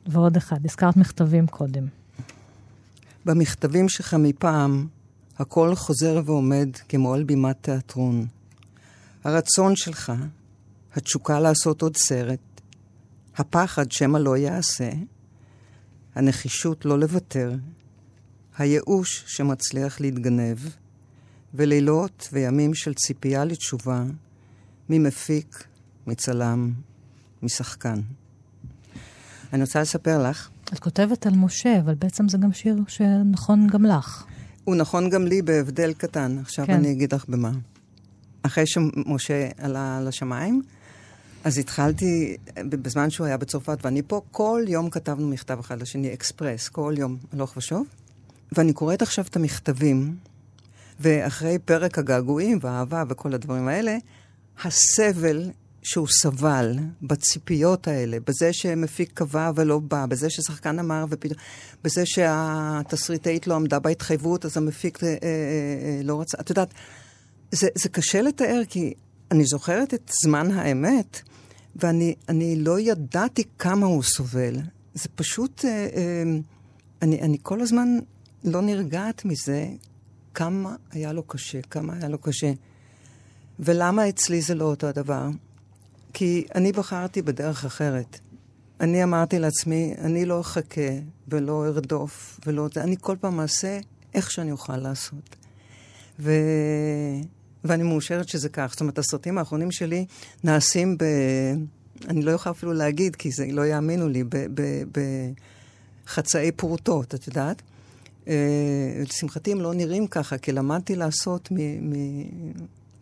ועוד 0.06 0.38
אחד, 0.38 0.66
הזכרת 0.66 0.98
מכתבים 0.98 1.48
קודם. 1.48 1.88
במכתבים 3.26 3.90
שלך 3.90 4.14
מפעם 4.14 4.88
הכל 5.38 5.76
חוזר 5.76 6.22
ועומד 6.26 6.70
כמו 6.90 7.14
על 7.14 7.24
בימת 7.24 7.58
תיאטרון. 7.62 8.28
הרצון 9.24 9.76
שלך, 9.76 10.14
התשוקה 10.96 11.40
לעשות 11.40 11.82
עוד 11.82 11.98
סרט, 11.98 12.40
הפחד 13.36 13.92
שמא 13.92 14.18
לא 14.18 14.38
יעשה, 14.38 14.90
הנחישות 16.16 16.86
לא 16.86 17.00
לוותר, 17.00 17.52
הייאוש 18.58 19.24
שמצליח 19.28 20.02
להתגנב, 20.02 20.58
ולילות 21.54 22.30
וימים 22.34 22.74
של 22.74 22.94
ציפייה 22.94 23.46
לתשובה 23.46 24.04
ממפיק, 24.90 25.68
מצלם, 26.08 26.72
משחקן. 27.44 28.02
אני 29.54 29.62
רוצה 29.62 29.82
לספר 29.82 30.30
לך. 30.30 30.50
את 30.74 30.80
כותבת 30.80 31.26
על 31.26 31.36
משה, 31.36 31.80
אבל 31.80 31.96
בעצם 31.96 32.30
זה 32.30 32.38
גם 32.38 32.54
שיר 32.54 32.76
שנכון 32.88 33.68
גם 33.68 33.86
לך. 33.86 34.26
הוא 34.64 34.76
נכון 34.76 35.10
גם 35.10 35.26
לי 35.26 35.42
בהבדל 35.42 35.94
קטן. 35.94 36.38
עכשיו 36.42 36.66
כן. 36.66 36.74
אני 36.74 36.92
אגיד 36.92 37.14
לך 37.14 37.26
במה. 37.28 37.52
אחרי 38.44 38.68
שמשה 38.68 39.50
עלה 39.58 40.02
לשמיים, 40.02 40.62
אז 41.44 41.58
התחלתי, 41.58 42.38
בזמן 42.70 43.10
שהוא 43.10 43.28
היה 43.28 43.38
בצרפת, 43.38 43.78
ואני 43.84 44.02
פה, 44.08 44.22
כל 44.32 44.64
יום 44.68 44.90
כתבנו 44.90 45.28
מכתב 45.28 45.60
אחד 45.60 45.82
לשני, 45.82 46.14
אקספרס, 46.14 46.70
כל 46.70 46.94
יום, 46.98 47.18
הלוך 47.34 47.58
ושוב. 47.58 47.88
ואני 48.52 48.74
קוראת 48.74 49.02
עכשיו 49.02 49.26
את 49.30 49.36
המכתבים, 49.36 50.16
ואחרי 51.00 51.60
פרק 51.60 52.00
הגעגועים 52.00 52.60
והאהבה 52.62 53.04
וכל 53.10 53.34
הדברים 53.34 53.68
האלה, 53.68 53.98
הסבל 54.64 55.50
שהוא 55.84 56.08
סבל 56.08 56.76
בציפיות 57.02 57.88
האלה, 57.88 58.18
בזה 58.28 58.54
שמפיק 58.54 59.12
קבע 59.14 59.52
ולא 59.56 59.80
בא, 59.80 60.06
בזה 60.06 60.30
ששחקן 60.30 60.80
אמר 60.80 61.06
ופתאום, 61.10 61.40
בזה 61.84 62.06
שהתסריטאית 62.06 63.48
לא 63.48 63.56
עמדה 63.56 63.80
בהתחייבות, 63.80 64.46
אז 64.46 64.58
המפיק 64.58 65.04
אה, 65.04 65.10
אה, 65.10 65.16
אה, 65.24 66.02
לא 66.04 66.22
רצה. 66.22 66.38
את 66.42 66.50
יודעת, 66.50 66.74
זה, 67.52 67.68
זה 67.76 67.90
קשה 67.90 68.22
לתאר, 68.22 68.62
כי 68.70 68.94
אני 69.32 69.46
זוכרת 69.46 69.94
את 69.94 70.12
זמן 70.24 70.52
האמת, 70.52 71.22
ואני 71.76 72.56
לא 72.58 72.80
ידעתי 72.80 73.44
כמה 73.60 73.86
הוא 73.86 74.04
סובל. 74.04 74.56
זה 74.94 75.10
פשוט, 75.16 75.66
אה, 75.66 75.70
אה, 75.72 76.24
אני, 77.02 77.22
אני 77.22 77.38
כל 77.42 77.62
הזמן 77.62 77.88
לא 78.44 78.62
נרגעת 78.62 79.26
מזה 79.26 79.68
כמה 80.34 80.76
היה 80.92 81.14
לו 81.14 81.24
קשה, 81.24 81.62
כמה 81.62 81.94
היה 81.94 82.10
לו 82.10 82.18
קשה. 82.18 82.52
ולמה 83.60 84.10
אצלי 84.10 84.42
זה 84.42 84.56
לא 84.56 84.66
אותו 84.66 84.88
הדבר? 84.88 85.30
כי 86.20 86.46
אני 86.56 86.72
בחרתי 86.72 87.22
בדרך 87.22 87.66
אחרת. 87.66 88.20
אני 88.80 89.04
אמרתי 89.04 89.40
לעצמי, 89.40 89.94
אני 89.98 90.26
לא 90.26 90.42
אחכה 90.42 90.92
ולא 91.28 91.66
ארדוף 91.66 92.40
ולא... 92.46 92.68
אני 92.78 92.96
כל 93.02 93.16
פעם 93.20 93.40
אעשה 93.40 93.80
איך 94.14 94.32
שאני 94.32 94.52
אוכל 94.52 94.78
לעשות. 94.78 95.36
ו... 96.20 96.32
ואני 97.64 97.84
מאושרת 97.84 98.30
שזה 98.30 98.50
כך. 98.50 98.68
זאת 98.72 98.82
אומרת, 98.82 98.98
הסרטים 98.98 99.38
האחרונים 99.38 99.72
שלי 99.72 100.06
נעשים 100.44 100.98
ב... 100.98 101.04
אני 102.08 102.22
לא 102.22 102.32
יכולה 102.32 102.54
אפילו 102.56 102.74
להגיד, 102.74 103.16
כי 103.16 103.32
זה 103.32 103.46
לא 103.52 103.66
יאמינו 103.66 104.10
לי, 104.10 104.24
בחצאי 106.06 106.52
פרוטות, 106.52 107.16
את 107.16 107.28
יודעת? 107.28 107.62
אה, 108.28 108.34
לשמחתי 109.02 109.52
הם 109.52 109.62
לא 109.62 109.74
נראים 109.74 110.08
ככה, 110.08 110.38
כי 110.38 110.52
למדתי 110.52 110.96
לעשות 110.96 111.52
מ... 111.52 111.58
מ... 111.90 111.94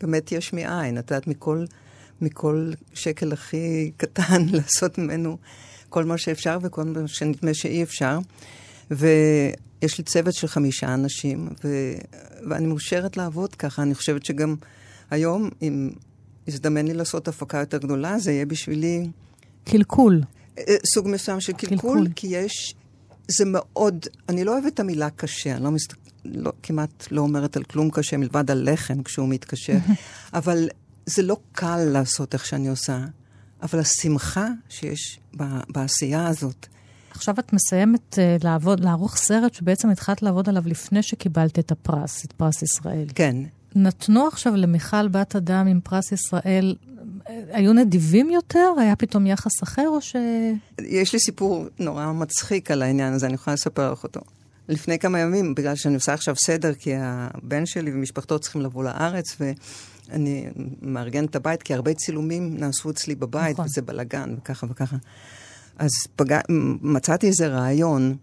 באמת 0.02 0.32
יש 0.32 0.54
מאין, 0.54 0.98
את 0.98 1.12
יודעת, 1.12 1.28
מכל... 1.28 1.66
מכל 2.22 2.72
שקל 2.94 3.34
הכי 3.34 3.92
קטן, 3.98 4.46
לעשות 4.56 4.98
ממנו 4.98 5.38
כל 5.90 6.06
מה 6.06 6.18
שאפשר 6.18 6.58
וכל 6.62 6.84
מה 6.84 7.08
שנדמה 7.08 7.54
שאי 7.54 7.84
אפשר. 7.84 8.20
ויש 8.92 9.98
לי 9.98 10.04
צוות 10.04 10.34
של 10.34 10.48
חמישה 10.48 10.94
אנשים, 10.94 11.50
ו... 11.64 11.94
ואני 12.50 12.68
מאושרת 12.68 13.18
לעבוד 13.18 13.56
ככה. 13.56 13.82
אני 13.82 13.96
חושבת 13.96 14.26
שגם 14.26 14.56
היום, 15.10 15.50
אם 15.62 15.90
יזדמן 16.48 16.88
לי 16.88 16.94
לעשות 16.94 17.28
הפקה 17.28 17.58
יותר 17.58 17.78
גדולה, 17.78 18.20
זה 18.20 18.32
יהיה 18.32 18.46
בשבילי... 18.46 19.08
קלקול. 19.64 20.22
אה, 20.58 20.76
סוג 20.94 21.08
מסוים 21.08 21.40
של 21.40 21.54
קלקול, 21.54 21.78
קלקול. 21.78 22.08
כי 22.16 22.28
יש... 22.28 22.76
זה 23.28 23.44
מאוד... 23.48 24.06
אני 24.30 24.44
לא 24.44 24.54
אוהבת 24.54 24.74
את 24.74 24.80
המילה 24.80 25.10
קשה, 25.10 25.56
אני 25.56 25.64
לא, 25.64 25.72
מסת... 25.72 25.94
לא 26.26 26.52
כמעט 26.64 27.08
לא 27.12 27.22
אומרת 27.22 27.58
על 27.58 27.64
כלום 27.64 27.90
קשה 27.90 28.18
מלבד 28.18 28.52
על 28.52 28.70
לחם 28.72 29.04
כשהוא 29.04 29.30
מתקשה, 29.30 29.78
אבל 30.34 30.68
זה 31.06 31.22
לא 31.22 31.38
קל 31.52 31.78
לעשות 31.78 32.34
איך 32.34 32.46
שאני 32.46 32.68
עושה, 32.68 33.00
אבל 33.64 33.80
השמחה 33.80 34.48
שיש 34.70 35.20
בעשייה 35.70 36.28
הזאת. 36.28 36.68
עכשיו 37.12 37.36
את 37.40 37.54
מסיימת 37.54 38.14
אה, 38.14 38.44
לעבוד, 38.44 38.80
לערוך 38.80 39.18
סרט 39.18 39.54
שבעצם 39.54 39.90
התחלת 39.90 40.22
לעבוד 40.22 40.50
עליו 40.50 40.64
לפני 40.66 41.04
שקיבלת 41.04 41.60
את 41.60 41.72
הפרס, 41.72 42.26
את 42.26 42.32
פרס 42.32 42.62
ישראל. 42.62 43.06
כן. 43.16 43.36
נתנו 43.76 44.28
עכשיו 44.28 44.56
למיכל 44.56 45.08
בת 45.08 45.36
אדם 45.36 45.68
עם 45.68 45.80
פרס 45.84 46.12
ישראל, 46.12 46.76
היו 47.28 47.74
נדיבים 47.74 48.30
יותר? 48.30 48.74
היה 48.80 48.96
פתאום 48.96 49.28
יחס 49.28 49.64
אחר 49.64 49.88
או 49.88 50.02
ש... 50.02 50.16
יש 50.82 51.14
לי 51.14 51.20
סיפור 51.20 51.66
נורא 51.80 52.12
מצחיק 52.12 52.72
על 52.72 52.82
העניין 52.82 53.14
הזה, 53.14 53.26
אני 53.26 53.34
יכולה 53.34 53.54
לספר 53.54 53.92
לך 53.92 54.04
אותו. 54.04 54.22
לפני 54.70 55.00
כמה 55.00 55.20
ימים, 55.20 55.56
בגלל 55.56 55.76
שאני 55.76 55.96
עושה 55.96 56.14
עכשיו 56.14 56.36
סדר, 56.36 56.74
כי 56.74 56.92
הבן 57.00 57.66
שלי 57.66 57.92
ומשפחתו 57.92 58.40
צריכים 58.40 58.62
לבוא 58.62 58.84
לארץ, 58.84 59.36
ו... 59.40 59.52
אני 60.12 60.48
מארגנת 60.82 61.30
את 61.30 61.36
הבית, 61.36 61.64
כי 61.64 61.74
הרבה 61.74 61.94
צילומים 61.94 62.58
נעשו 62.58 62.90
אצלי 62.90 63.16
בבית, 63.16 63.54
נכון. 63.54 63.66
וזה 63.66 63.82
בלאגן, 63.82 64.36
וככה 64.38 64.68
וככה. 64.70 64.96
אז 65.78 65.92
פג... 66.16 66.40
מצאתי 66.82 67.28
איזה 67.28 67.48
רעיון, 67.48 68.16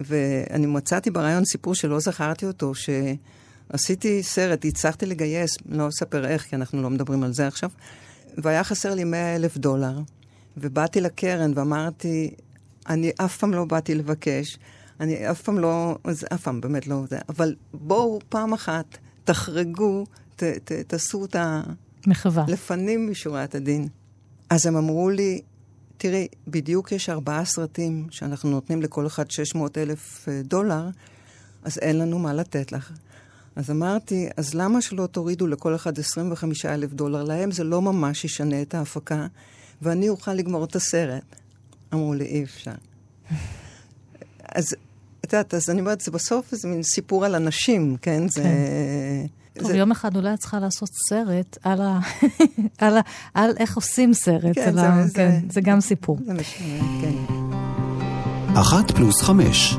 ואני 0.00 0.66
מצאתי 0.66 1.10
ברעיון 1.10 1.44
סיפור 1.44 1.74
שלא 1.74 2.00
זכרתי 2.00 2.46
אותו, 2.46 2.72
שעשיתי 2.74 4.22
סרט, 4.22 4.64
הצלחתי 4.64 5.06
לגייס, 5.06 5.50
לא 5.68 5.88
אספר 5.88 6.26
איך, 6.26 6.42
כי 6.42 6.56
אנחנו 6.56 6.82
לא 6.82 6.90
מדברים 6.90 7.22
על 7.22 7.32
זה 7.32 7.46
עכשיו, 7.46 7.70
והיה 8.38 8.64
חסר 8.64 8.94
לי 8.94 9.04
100 9.04 9.36
אלף 9.36 9.56
דולר, 9.56 10.00
ובאתי 10.56 11.00
לקרן 11.00 11.52
ואמרתי, 11.54 12.34
אני 12.88 13.10
אף 13.24 13.36
פעם 13.36 13.52
לא 13.54 13.64
באתי 13.64 13.94
לבקש, 13.94 14.58
אני 15.00 15.30
אף 15.30 15.42
פעם 15.42 15.58
לא, 15.58 15.98
אף 16.34 16.42
פעם 16.42 16.60
באמת 16.60 16.86
לא 16.86 17.02
זה, 17.10 17.18
אבל 17.28 17.54
בואו 17.74 18.18
פעם 18.28 18.52
אחת, 18.52 18.98
תחרגו 19.24 20.04
ת, 20.42 20.72
ת, 20.72 20.72
תעשו 20.72 21.24
את 21.24 21.36
מחווה. 22.06 22.44
לפנים 22.48 23.10
משורת 23.10 23.54
הדין. 23.54 23.88
אז 24.50 24.66
הם 24.66 24.76
אמרו 24.76 25.10
לי, 25.10 25.40
תראי, 25.96 26.28
בדיוק 26.48 26.92
יש 26.92 27.08
ארבעה 27.08 27.44
סרטים 27.44 28.06
שאנחנו 28.10 28.50
נותנים 28.50 28.82
לכל 28.82 29.06
אחד 29.06 29.30
600 29.30 29.78
אלף 29.78 30.28
אה, 30.28 30.42
דולר, 30.44 30.88
אז 31.64 31.78
אין 31.78 31.98
לנו 31.98 32.18
מה 32.18 32.32
לתת 32.32 32.72
לך. 32.72 32.92
אז 33.56 33.70
אמרתי, 33.70 34.28
אז 34.36 34.54
למה 34.54 34.82
שלא 34.82 35.06
תורידו 35.06 35.46
לכל 35.46 35.74
אחד 35.74 35.98
25 35.98 36.66
אלף 36.66 36.92
דולר? 36.92 37.24
להם 37.24 37.50
זה 37.50 37.64
לא 37.64 37.82
ממש 37.82 38.24
ישנה 38.24 38.62
את 38.62 38.74
ההפקה, 38.74 39.26
ואני 39.82 40.08
אוכל 40.08 40.34
לגמור 40.34 40.64
את 40.64 40.76
הסרט. 40.76 41.36
אמרו 41.94 42.14
לי, 42.14 42.24
אי 42.24 42.44
אפשר. 42.44 42.74
אז 44.54 44.74
את 45.24 45.32
יודעת, 45.32 45.54
אז 45.54 45.70
אני 45.70 45.80
אומרת, 45.80 46.00
זה 46.00 46.10
בסוף 46.10 46.52
איזה 46.52 46.68
מין 46.68 46.82
סיפור 46.82 47.24
על 47.24 47.34
אנשים, 47.34 47.96
כן? 48.02 48.28
זה... 48.28 48.42
טוב, 49.58 49.66
זה... 49.68 49.76
יום 49.76 49.90
אחד 49.90 50.16
אולי 50.16 50.34
את 50.34 50.38
צריכה 50.38 50.60
לעשות 50.60 50.88
סרט 51.08 51.58
על, 51.62 51.80
ה... 51.82 51.98
על, 52.78 52.96
ה... 52.96 53.00
על 53.34 53.50
איך 53.58 53.76
עושים 53.76 54.14
סרט. 54.14 54.54
כן, 54.54 54.68
על 54.68 54.74
זה- 54.74 54.88
ה... 54.88 55.06
זה- 55.06 55.14
כן, 55.14 55.40
זה 55.50 55.60
גם 55.60 55.80
סיפור. 55.80 56.18
זה 56.26 56.34
משנה, 56.34 56.78
כן. 57.00 57.34
אחת 58.60 58.90
פלוס 58.90 59.22
חמש. 59.22 59.74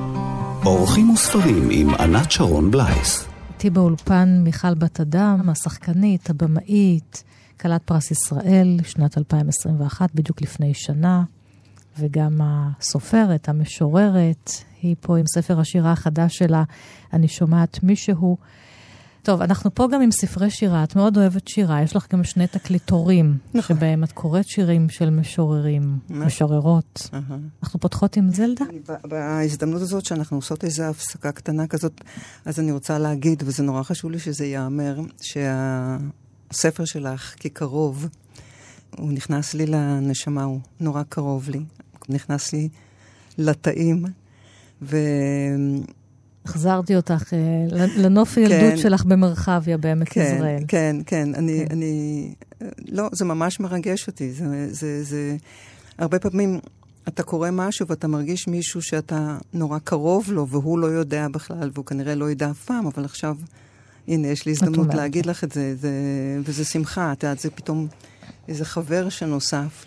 אורחים 0.65 1.10
וספרים 1.10 1.67
עם 1.71 1.89
ענת 1.93 2.31
שרון 2.31 2.71
בלייס. 2.71 3.25
איתי 3.53 3.69
באולפן 3.69 4.41
מיכל 4.43 4.73
בת 4.73 4.99
אדם, 4.99 5.49
השחקנית, 5.49 6.29
הבמאית, 6.29 7.23
כלת 7.62 7.81
פרס 7.84 8.12
ישראל, 8.12 8.79
שנת 8.84 9.17
2021, 9.17 10.10
בדיוק 10.15 10.41
לפני 10.41 10.73
שנה, 10.73 11.23
וגם 11.99 12.39
הסופרת, 12.43 13.49
המשוררת, 13.49 14.51
היא 14.81 14.95
פה 15.01 15.17
עם 15.17 15.25
ספר 15.27 15.60
השירה 15.60 15.91
החדש 15.91 16.38
שלה, 16.38 16.63
אני 17.13 17.27
שומעת 17.27 17.79
מישהו. 17.84 18.38
טוב, 19.23 19.41
אנחנו 19.41 19.75
פה 19.75 19.88
גם 19.91 20.01
עם 20.01 20.12
ספרי 20.12 20.49
שירה, 20.49 20.84
את 20.84 20.95
מאוד 20.95 21.17
אוהבת 21.17 21.47
שירה, 21.47 21.81
יש 21.81 21.95
לך 21.95 22.07
גם 22.13 22.23
שני 22.23 22.47
תקליטורים, 22.47 23.38
נכון. 23.53 23.77
שבהם 23.77 24.03
את 24.03 24.12
קוראת 24.12 24.47
שירים 24.47 24.89
של 24.89 25.10
משוררים, 25.10 25.99
מה? 26.10 26.25
משוררות. 26.25 27.10
אהה. 27.13 27.38
אנחנו 27.63 27.79
פותחות 27.79 28.17
עם 28.17 28.29
זלדה? 28.29 28.65
בהזדמנות 29.03 29.81
הזאת 29.81 30.05
שאנחנו 30.05 30.38
עושות 30.38 30.63
איזו 30.63 30.84
הפסקה 30.84 31.31
קטנה 31.31 31.67
כזאת, 31.67 32.01
אז 32.45 32.60
אני 32.60 32.71
רוצה 32.71 32.99
להגיד, 32.99 33.43
וזה 33.45 33.63
נורא 33.63 33.84
חשוב 33.84 34.12
לי 34.12 34.19
שזה 34.19 34.45
ייאמר, 34.45 34.99
שהספר 35.21 36.86
שלך, 36.86 37.34
כי 37.38 37.49
קרוב, 37.49 38.07
הוא 38.97 39.12
נכנס 39.12 39.53
לי 39.53 39.65
לנשמה, 39.65 40.43
הוא 40.43 40.60
נורא 40.79 41.03
קרוב 41.10 41.49
לי. 41.49 41.57
הוא 42.07 42.15
נכנס 42.15 42.53
לי 42.53 42.69
לתאים, 43.38 44.05
ו... 44.81 44.97
החזרתי 46.45 46.95
אותך 46.95 47.34
אה, 47.34 47.39
לנוף 47.97 48.38
הילדות 48.38 48.71
כן. 48.71 48.77
שלך 48.77 49.06
במרחביה 49.06 49.77
בעמק 49.77 50.10
כן, 50.10 50.21
יזרעאל. 50.21 50.63
כן, 50.67 50.95
כן. 51.06 51.36
אני, 51.36 51.65
כן. 51.67 51.75
אני... 51.75 52.34
לא, 52.88 53.10
זה 53.12 53.25
ממש 53.25 53.60
מרגש 53.60 54.08
אותי. 54.08 54.32
זה, 54.32 54.73
זה, 54.73 55.04
זה... 55.04 55.38
הרבה 55.97 56.19
פעמים 56.19 56.60
אתה 57.08 57.23
קורא 57.23 57.49
משהו 57.51 57.88
ואתה 57.88 58.08
מרגיש 58.08 58.47
מישהו 58.47 58.82
שאתה 58.82 59.38
נורא 59.54 59.80
קרוב 59.80 60.32
לו, 60.32 60.47
והוא 60.47 60.80
לא 60.80 60.88
יודע 60.88 61.27
בכלל, 61.27 61.69
והוא 61.73 61.86
כנראה 61.86 62.15
לא 62.15 62.32
ידע 62.32 62.51
אף 62.51 62.65
פעם, 62.65 62.88
אבל 62.88 63.06
עכשיו, 63.06 63.38
הנה, 64.08 64.27
יש 64.27 64.45
לי 64.45 64.51
הזדמנות. 64.51 64.93
להגיד 64.93 65.25
לך 65.25 65.43
את 65.43 65.51
זה, 65.51 65.75
זה 65.75 65.91
וזה 66.43 66.65
שמחה. 66.65 67.12
את 67.12 67.23
יודעת, 67.23 67.39
זה 67.39 67.49
פתאום 67.49 67.88
איזה 68.47 68.65
חבר 68.65 69.10
שנוסף 69.10 69.86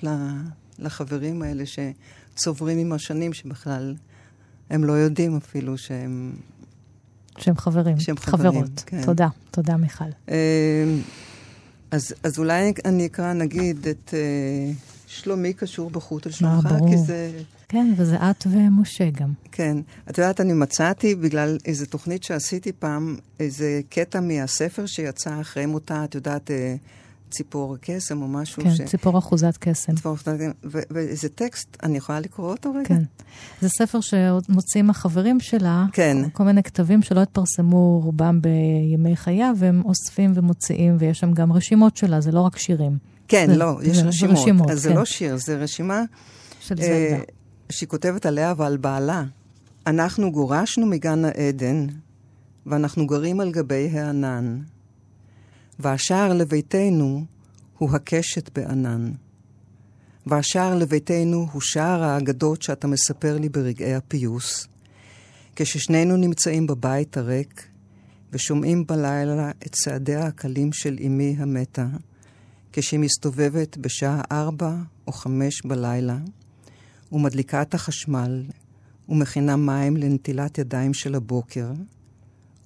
לחברים 0.79 1.43
האלה 1.43 1.65
שצוברים 1.67 2.79
עם 2.79 2.93
השנים, 2.93 3.33
שבכלל 3.33 3.95
הם 4.71 4.85
לא 4.85 4.93
יודעים 4.93 5.37
אפילו 5.37 5.79
שהם... 5.79 6.33
שהם 7.39 7.57
חברים, 7.57 8.01
שהם 8.01 8.17
חברים, 8.17 8.53
חברות. 8.53 8.83
כן. 8.87 9.05
תודה, 9.05 9.29
תודה 9.51 9.77
מיכל. 9.77 10.05
אה, 10.29 10.85
אז, 11.91 12.15
אז 12.23 12.39
אולי 12.39 12.73
אני 12.85 13.07
אקרא, 13.07 13.33
נגיד, 13.33 13.89
את 13.89 14.15
אה, 14.15 14.73
שלומי 15.07 15.53
קשור 15.53 15.91
בחוט 15.91 16.27
על 16.27 16.33
שלומך, 16.33 16.65
ברור. 16.65 16.91
כי 16.91 16.99
זה... 16.99 17.41
כן, 17.69 17.95
וזה 17.97 18.17
את 18.17 18.47
ומשה 18.51 19.11
גם. 19.11 19.33
כן. 19.53 19.77
את 20.11 20.19
יודעת, 20.19 20.41
אני 20.41 20.53
מצאתי, 20.53 21.15
בגלל 21.15 21.59
איזו 21.65 21.87
תוכנית 21.87 22.23
שעשיתי 22.23 22.73
פעם, 22.73 23.17
איזה 23.41 23.81
קטע 23.89 24.21
מהספר 24.21 24.87
שיצא 24.87 25.41
אחרי 25.41 25.67
מותה, 25.67 26.05
את 26.05 26.15
יודעת, 26.15 26.51
אה, 26.51 26.75
ציפור 27.37 27.77
קסם 27.81 28.23
או 28.23 28.29
משהו. 28.29 28.63
כן, 28.63 28.85
ציפור 28.87 29.19
אחוזת 29.19 29.57
קסם. 29.61 29.95
ציפור 29.95 30.17
קסם. 30.17 30.37
ו- 30.65 30.79
ואיזה 30.91 31.29
טקסט, 31.29 31.77
אני 31.83 31.97
יכולה 31.99 32.21
לקרוא 32.21 32.51
אותו 32.51 32.71
רגע? 32.75 32.85
כן. 32.89 33.03
זה 33.61 33.69
ספר 33.69 33.99
שמוציאים 34.01 34.91
החברים 34.91 35.41
שלה, 35.41 35.85
כן. 35.93 36.17
כל 36.33 36.45
מיני 36.45 36.63
כתבים 36.63 37.03
שלא 37.03 37.21
התפרסמו 37.23 38.01
רובם 38.05 38.41
בימי 38.43 39.17
חייה, 39.17 39.53
והם 39.57 39.83
אוספים 39.85 40.33
ומוציאים, 40.35 40.97
ויש 40.99 41.19
שם 41.19 41.33
גם 41.33 41.53
רשימות 41.53 41.97
שלה, 41.97 42.21
זה 42.21 42.33
לא 42.33 42.41
רק 42.41 42.59
שירים. 42.59 42.99
כן, 43.29 43.47
זה- 43.51 43.57
לא, 43.57 43.79
יש 43.83 43.97
זה- 43.97 44.03
זה 44.03 44.09
רשימות. 44.09 44.37
רשימות, 44.39 44.71
אז 44.71 44.83
זה 44.83 44.89
כן. 44.89 44.97
לא 44.97 45.05
שיר, 45.05 45.37
זה 45.37 45.57
רשימה 45.57 46.03
של 46.61 46.75
אה, 46.81 46.85
זלדה. 47.11 47.23
שהיא 47.71 47.89
כותבת 47.89 48.27
עליה 48.27 48.55
ועל 48.57 48.77
בעלה. 48.77 49.25
אנחנו 49.87 50.33
גורשנו 50.33 50.87
מגן 50.87 51.25
העדן, 51.25 51.87
ואנחנו 52.67 53.07
גרים 53.07 53.41
על 53.41 53.51
גבי 53.53 53.91
הענן. 53.93 54.59
והשער 55.79 56.33
לביתנו 56.33 57.25
הוא 57.79 57.91
הקשת 57.91 58.59
בענן. 58.59 59.13
והשער 60.27 60.75
לביתנו 60.75 61.47
הוא 61.53 61.63
שער 61.63 62.03
האגדות 62.03 62.63
שאתה 62.63 62.87
מספר 62.87 63.39
לי 63.39 63.49
ברגעי 63.49 63.95
הפיוס. 63.95 64.69
כששנינו 65.57 66.17
נמצאים 66.17 66.67
בבית 66.67 67.17
הריק, 67.17 67.67
ושומעים 68.33 68.87
בלילה 68.87 69.51
את 69.51 69.73
צעדיה 69.73 70.27
הקלים 70.27 70.73
של 70.73 70.99
אמי 71.07 71.37
המתה, 71.39 71.87
כשהיא 72.73 73.01
מסתובבת 73.01 73.77
בשעה 73.77 74.23
ארבע 74.33 74.75
או 75.07 75.13
חמש 75.13 75.67
בלילה, 75.67 76.19
ומדליקה 77.13 77.63
את 77.63 77.75
החשמל, 77.75 78.43
ומכינה 79.09 79.57
מים 79.57 79.97
לנטילת 79.97 80.59
ידיים 80.59 80.95
של 80.95 81.15
הבוקר, 81.15 81.73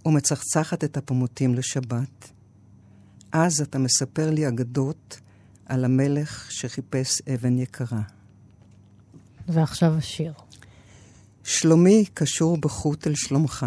ומצחצחת 0.07 0.85
את 0.85 0.97
הפמוטים 0.97 1.55
לשבת. 1.55 2.38
אז 3.33 3.61
אתה 3.61 3.79
מספר 3.79 4.31
לי 4.31 4.49
אגדות 4.49 5.21
על 5.67 5.85
המלך 5.85 6.51
שחיפש 6.51 7.23
אבן 7.35 7.59
יקרה. 7.59 8.01
ועכשיו 9.49 9.95
השיר. 9.97 10.33
שלומי 11.45 12.05
קשור 12.15 12.57
בחוט 12.57 13.07
אל 13.07 13.15
שלומך, 13.15 13.67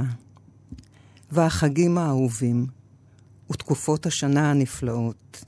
והחגים 1.32 1.98
האהובים, 1.98 2.68
ותקופות 3.52 4.06
השנה 4.06 4.52
הנפלאות, 4.52 5.44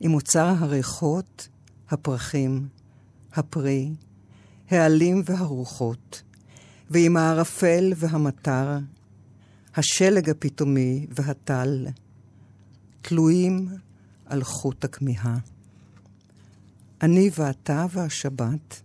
עם 0.00 0.14
אוצר 0.14 0.54
הריחות, 0.58 1.48
הפרחים, 1.90 2.68
הפרי, 3.32 3.90
העלים 4.70 5.22
והרוחות, 5.24 6.22
ועם 6.90 7.16
הערפל 7.16 7.92
והמטר, 7.96 8.78
השלג 9.76 10.30
הפתאומי 10.30 11.06
והטל, 11.10 11.86
תלויים 13.02 13.68
על 14.26 14.44
חוט 14.44 14.84
הכמיהה. 14.84 15.38
אני 17.02 17.30
ואתה 17.38 17.86
והשבת, 17.90 18.82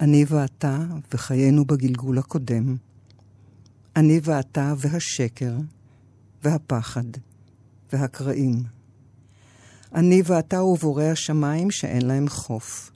אני 0.00 0.24
ואתה 0.28 0.84
וחיינו 1.14 1.64
בגלגול 1.64 2.18
הקודם, 2.18 2.76
אני 3.96 4.20
ואתה 4.22 4.74
והשקר, 4.78 5.54
והפחד, 6.44 7.04
והקרעים. 7.92 8.62
אני 9.94 10.22
ואתה 10.24 10.62
ובורי 10.62 11.10
השמיים 11.10 11.70
שאין 11.70 12.06
להם 12.06 12.28
חוף. 12.28 12.90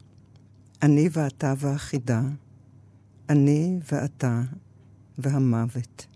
אני 0.83 1.09
ואתה 1.13 1.55
והחידה, 1.59 2.23
אני 3.29 3.79
ואתה 3.93 4.43
והמוות. 5.19 6.10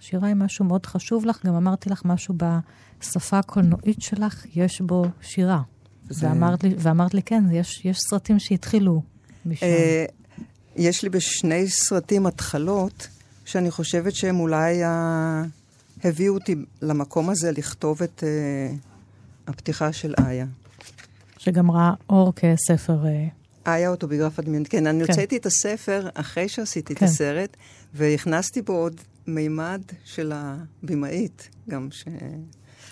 שירה 0.00 0.28
היא 0.28 0.34
משהו 0.34 0.64
מאוד 0.64 0.86
חשוב 0.86 1.26
לך, 1.26 1.46
גם 1.46 1.54
אמרתי 1.54 1.90
לך 1.90 2.02
משהו 2.04 2.34
בשפה 3.00 3.38
הקולנועית 3.38 4.02
שלך, 4.02 4.44
יש 4.56 4.80
בו 4.80 5.04
שירה. 5.20 5.62
זה- 6.08 6.28
ואמרת 6.28 6.64
לי, 6.64 6.74
ואמרת 6.78 7.14
לי, 7.14 7.22
כן, 7.22 7.44
יש, 7.52 7.84
יש 7.84 7.98
סרטים 8.10 8.38
שהתחילו 8.38 9.02
משם. 9.46 9.66
אה, 9.66 10.04
יש 10.76 11.02
לי 11.02 11.08
בשני 11.08 11.68
סרטים 11.68 12.26
התחלות, 12.26 13.08
שאני 13.44 13.70
חושבת 13.70 14.14
שהם 14.14 14.40
אולי 14.40 14.82
ה... 14.84 15.42
הביאו 16.04 16.34
אותי 16.34 16.54
למקום 16.82 17.30
הזה 17.30 17.52
לכתוב 17.52 18.02
את 18.02 18.24
אה, 18.26 18.74
הפתיחה 19.46 19.92
של 19.92 20.14
איה. 20.26 20.46
שגם 21.38 21.70
ראה 21.70 21.92
אור 22.10 22.32
כספר. 22.36 22.98
אה, 23.06 23.26
איה 23.76 23.88
אוטוביוגרף 23.90 24.38
הדמיונית. 24.38 24.68
כן, 24.68 24.86
אני 24.86 25.04
כן. 25.04 25.10
הוצאתי 25.12 25.36
את 25.36 25.46
הספר 25.46 26.08
אחרי 26.14 26.48
שעשיתי 26.48 26.94
כן. 26.94 27.04
את 27.06 27.10
הסרט, 27.10 27.56
והכנסתי 27.94 28.62
בו 28.62 28.72
עוד 28.72 29.00
מימד 29.34 29.80
של 30.04 30.32
הבמאית, 30.34 31.48
גם 31.68 31.88
ש... 31.90 32.04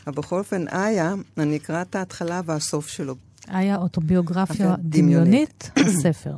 אבל 0.06 0.16
בכל 0.16 0.38
אופן, 0.38 0.68
איה, 0.68 1.14
אני 1.38 1.56
אקרא 1.56 1.82
את 1.82 1.94
ההתחלה 1.94 2.40
והסוף 2.44 2.88
שלו. 2.88 3.14
היה 3.46 3.76
אוטוביוגרפיה 3.76 4.70
אוקיי. 4.70 4.84
דמיונית, 4.84 5.70
הספר. 5.88 6.36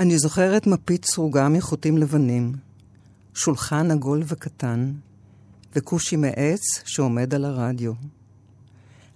אני 0.00 0.18
זוכרת 0.18 0.66
מפית 0.66 1.04
סרוגה 1.04 1.48
מחוטים 1.48 1.98
לבנים, 1.98 2.52
שולחן 3.34 3.90
עגול 3.90 4.22
וקטן, 4.26 4.92
וכושי 5.76 6.16
מעץ 6.16 6.60
שעומד 6.84 7.34
על 7.34 7.44
הרדיו. 7.44 7.92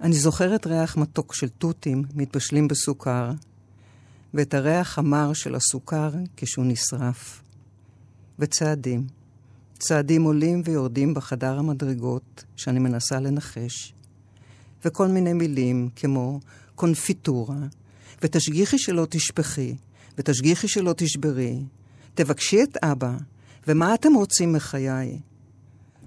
אני 0.01 0.15
זוכרת 0.15 0.67
ריח 0.67 0.97
מתוק 0.97 1.35
של 1.35 1.49
תותים 1.49 2.03
מתבשלים 2.15 2.69
בסוכר, 2.69 3.31
ואת 4.35 4.55
הריח 4.55 4.99
המר 4.99 5.33
של 5.33 5.55
הסוכר 5.55 6.11
כשהוא 6.37 6.65
נשרף. 6.69 7.43
וצעדים. 8.39 9.07
צעדים 9.87 10.23
עולים 10.23 10.63
ויורדים 10.65 11.15
בחדר 11.15 11.59
המדרגות 11.59 12.45
שאני 12.57 12.79
מנסה 12.79 13.21
לנחש. 13.21 13.95
וכל 14.85 15.09
מיני 15.09 15.33
מילים 15.33 15.89
כמו 15.97 16.41
קונפיטורה, 16.75 17.59
ותשגיחי 18.23 18.79
שלא 18.79 19.07
תשפכי, 19.11 19.77
ותשגיחי 20.19 20.69
שלא 20.69 20.95
תשברי, 20.97 21.63
תבקשי 22.15 22.63
את 22.63 22.77
אבא, 22.85 23.17
ומה 23.69 23.95
אתם 23.95 24.15
רוצים 24.15 24.53
מחיי? 24.53 25.19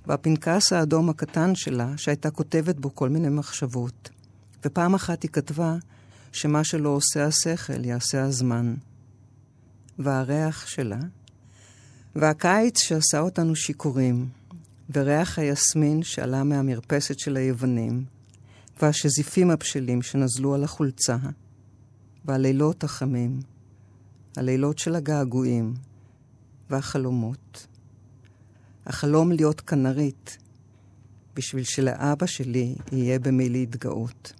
והפנקס 0.08 0.74
האדום 0.74 1.10
הקטן 1.10 1.56
שלה, 1.56 1.94
שהייתה 1.98 2.32
כותבת 2.32 2.76
בו 2.76 2.96
כל 2.96 3.10
מיני 3.10 3.30
מחשבות. 3.30 4.10
ופעם 4.66 4.96
אחת 4.96 5.24
היא 5.24 5.32
כתבה 5.32 5.76
שמה 6.32 6.64
שלא 6.64 6.90
עושה 6.90 7.26
השכל, 7.26 7.86
יעשה 7.86 8.24
הזמן. 8.24 8.76
והריח 10.00 10.68
שלה, 10.68 11.00
והקיץ 12.16 12.84
שעשה 12.84 13.20
אותנו 13.20 13.56
שיכורים, 13.56 14.30
וריח 14.94 15.40
היסמין 15.40 16.04
שעלה 16.04 16.44
מהמרפסת 16.44 17.20
של 17.20 17.38
היוונים, 17.38 18.06
והשזיפים 18.82 19.52
הבשלים 19.52 20.02
שנזלו 20.02 20.56
על 20.56 20.64
החולצה, 20.64 21.18
והלילות 22.26 22.84
החמים, 22.84 23.40
הלילות 24.38 24.80
של 24.80 24.96
הגעגועים, 24.96 25.74
והחלומות. 26.70 27.68
החלום 28.86 29.32
להיות 29.32 29.62
כנרית, 29.62 30.38
בשביל 31.36 31.64
שלאבא 31.64 32.26
שלי 32.26 32.76
יהיה 32.92 33.20
במי 33.20 33.50
להתגאות. 33.50 34.34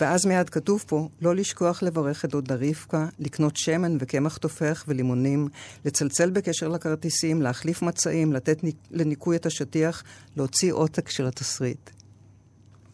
ואז 0.00 0.26
מיד 0.26 0.50
כתוב 0.50 0.84
פה, 0.86 1.08
לא 1.20 1.34
לשכוח 1.34 1.82
לברך 1.82 2.24
את 2.24 2.30
דודה 2.30 2.54
רבקה, 2.54 3.06
לקנות 3.18 3.56
שמן 3.56 3.96
וקמח 4.00 4.36
תופח 4.36 4.84
ולימונים, 4.88 5.48
לצלצל 5.84 6.30
בקשר 6.30 6.68
לכרטיסים, 6.68 7.42
להחליף 7.42 7.82
מצעים, 7.82 8.32
לתת 8.32 8.60
לניקוי 8.90 9.36
את 9.36 9.46
השטיח, 9.46 10.02
להוציא 10.36 10.72
עותק 10.72 11.08
של 11.08 11.26
התסריט. 11.26 11.90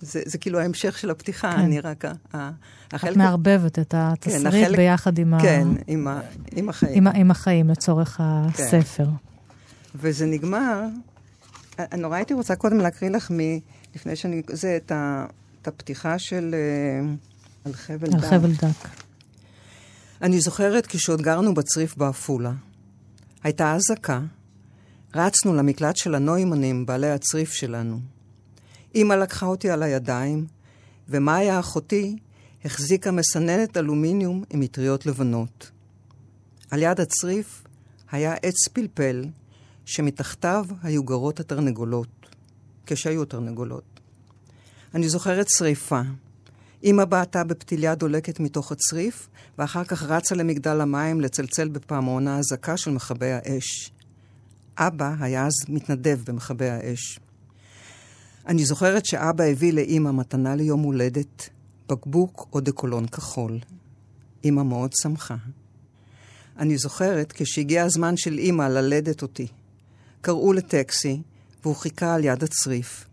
זה, 0.01 0.23
זה 0.27 0.38
כאילו 0.38 0.59
ההמשך 0.59 0.99
של 0.99 1.11
הפתיחה, 1.11 1.53
כן. 1.53 1.59
אני 1.59 1.81
רק... 1.81 2.05
החלק... 2.93 3.12
את 3.12 3.17
מערבבת 3.17 3.79
את 3.79 3.95
התסריט 3.97 4.40
כן, 4.40 4.47
החלק... 4.47 4.77
ביחד 4.77 5.19
עם, 5.19 5.35
כן, 5.43 5.67
ה... 5.69 5.83
עם, 5.87 6.09
ה... 6.09 6.21
עם 6.53 6.69
החיים. 6.69 7.07
עם, 7.07 7.17
עם 7.17 7.31
החיים, 7.31 7.71
לצורך 7.71 8.17
כן. 8.17 8.23
הספר. 8.64 9.07
וזה 9.95 10.27
נגמר, 10.27 10.83
נורא 11.99 12.17
הייתי 12.17 12.35
רוצה 12.35 12.57
קודם 12.57 12.79
להקריא 12.79 13.11
לך 13.11 13.31
מ... 13.31 13.38
לפני 13.95 14.17
שאני... 14.17 14.43
זה 14.49 14.77
את, 14.77 14.93
ה, 14.93 15.27
את 15.64 15.68
הפתיחה 15.68 16.18
של... 16.18 16.55
אה, 16.55 17.14
על 17.64 17.72
חבל 17.72 18.09
דק. 18.09 18.14
על 18.14 18.20
חבל 18.20 18.53
דק. 18.53 18.88
אני 20.22 20.40
זוכרת 20.40 20.87
כשעוד 20.87 21.22
גרנו 21.22 21.55
בצריף 21.55 21.96
בעפולה. 21.96 22.53
הייתה 23.42 23.74
אזעקה, 23.74 24.20
רצנו 25.14 25.55
למקלט 25.55 25.96
של 25.96 26.14
הנוימנים, 26.14 26.87
בעלי 26.87 27.11
הצריף 27.11 27.53
שלנו. 27.53 28.00
אמא 28.94 29.14
לקחה 29.14 29.46
אותי 29.46 29.70
על 29.70 29.83
הידיים, 29.83 30.46
ומאיה 31.09 31.61
אחותי 31.61 32.16
החזיקה 32.64 33.11
מסננת 33.11 33.77
אלומיניום 33.77 34.44
עם 34.50 34.61
מטריות 34.61 35.07
לבנות. 35.07 35.70
על 36.70 36.83
יד 36.83 37.00
הצריף 37.00 37.62
היה 38.11 38.35
עץ 38.35 38.68
פלפל, 38.72 39.24
שמתחתיו 39.85 40.66
היו 40.83 41.05
גרות 41.05 41.40
התרנגולות, 41.40 42.27
כשהיו 42.87 43.24
תרנגולות. 43.24 43.93
אני 44.94 45.09
זוכרת 45.09 45.46
שריפה. 45.48 46.00
אמא 46.85 47.04
בעטה 47.04 47.44
בפתיליה 47.44 47.94
דולקת 47.94 48.40
מתוך 48.40 48.72
הצריף, 48.72 49.28
ואחר 49.59 49.85
כך 49.85 50.02
רצה 50.02 50.35
למגדל 50.35 50.80
המים 50.80 51.20
לצלצל 51.20 51.68
בפעמון 51.68 52.28
האזעקה 52.28 52.76
של 52.76 52.90
מכבי 52.90 53.30
האש. 53.33 53.92
אבא 54.78 55.14
היה 55.20 55.46
אז 55.46 55.52
מתנדב 55.68 56.18
במכבי 56.26 56.68
האש. 56.68 57.18
אני 58.46 58.64
זוכרת 58.64 59.07
שאבא 59.07 59.44
הביא 59.44 59.72
לאימא 59.72 60.11
מתנה 60.11 60.57
ליום 60.57 60.80
הולדת, 60.80 61.48
בקבוק 61.88 62.48
או 62.52 62.61
דקולון 62.61 63.07
כחול. 63.07 63.59
אימא 64.44 64.62
מאוד 64.62 64.90
שמחה. 65.02 65.37
אני 66.59 66.78
זוכרת 66.78 67.33
כשהגיע 67.33 67.85
הזמן 67.85 68.16
של 68.16 68.38
אימא 68.38 68.62
ללדת 68.62 69.22
אותי. 69.22 69.46
קראו 70.20 70.52
לטקסי, 70.52 71.22
והוא 71.62 71.76
חיכה 71.76 72.14
על 72.14 72.24
יד 72.24 72.42
הצריף. 72.42 73.04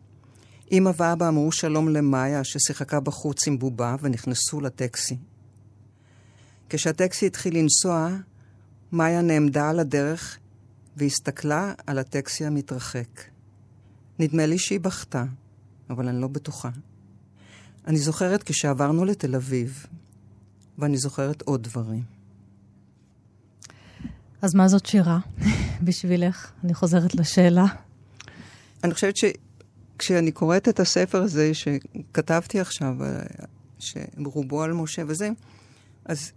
אמא 0.71 0.91
ואבא 0.97 1.27
אמרו 1.27 1.51
שלום 1.51 1.89
למאיה, 1.89 2.43
ששיחקה 2.43 2.99
בחוץ 2.99 3.47
עם 3.47 3.59
בובה, 3.59 3.95
ונכנסו 4.01 4.61
לטקסי. 4.61 5.17
כשהטקסי 6.69 7.25
התחיל 7.25 7.57
לנסוע, 7.57 8.09
מאיה 8.91 9.21
נעמדה 9.21 9.69
על 9.69 9.79
הדרך 9.79 10.37
והסתכלה 10.97 11.73
על 11.87 11.99
הטקסי 11.99 12.45
המתרחק. 12.45 13.21
נדמה 14.19 14.45
לי 14.45 14.59
שהיא 14.59 14.79
בכתה, 14.79 15.23
אבל 15.89 16.07
אני 16.07 16.21
לא 16.21 16.27
בטוחה. 16.27 16.69
אני 17.87 17.97
זוכרת 17.97 18.43
כשעברנו 18.43 19.05
לתל 19.05 19.35
אביב, 19.35 19.85
ואני 20.77 20.97
זוכרת 20.97 21.41
עוד 21.41 21.63
דברים. 21.63 22.03
אז 24.41 24.55
מה 24.55 24.67
זאת 24.67 24.85
שירה 24.85 25.19
בשבילך? 25.83 26.51
אני 26.63 26.73
חוזרת 26.73 27.15
לשאלה. 27.15 27.65
אני 28.83 28.93
חושבת 28.93 29.17
שכשאני 30.01 30.31
קוראת 30.31 30.69
את 30.69 30.79
הספר 30.79 31.21
הזה 31.21 31.51
שכתבתי 31.53 32.59
עכשיו, 32.59 32.95
שרובו 33.79 34.63
על 34.63 34.73
משה 34.73 35.01
וזה, 35.07 35.29
אז 36.05 36.31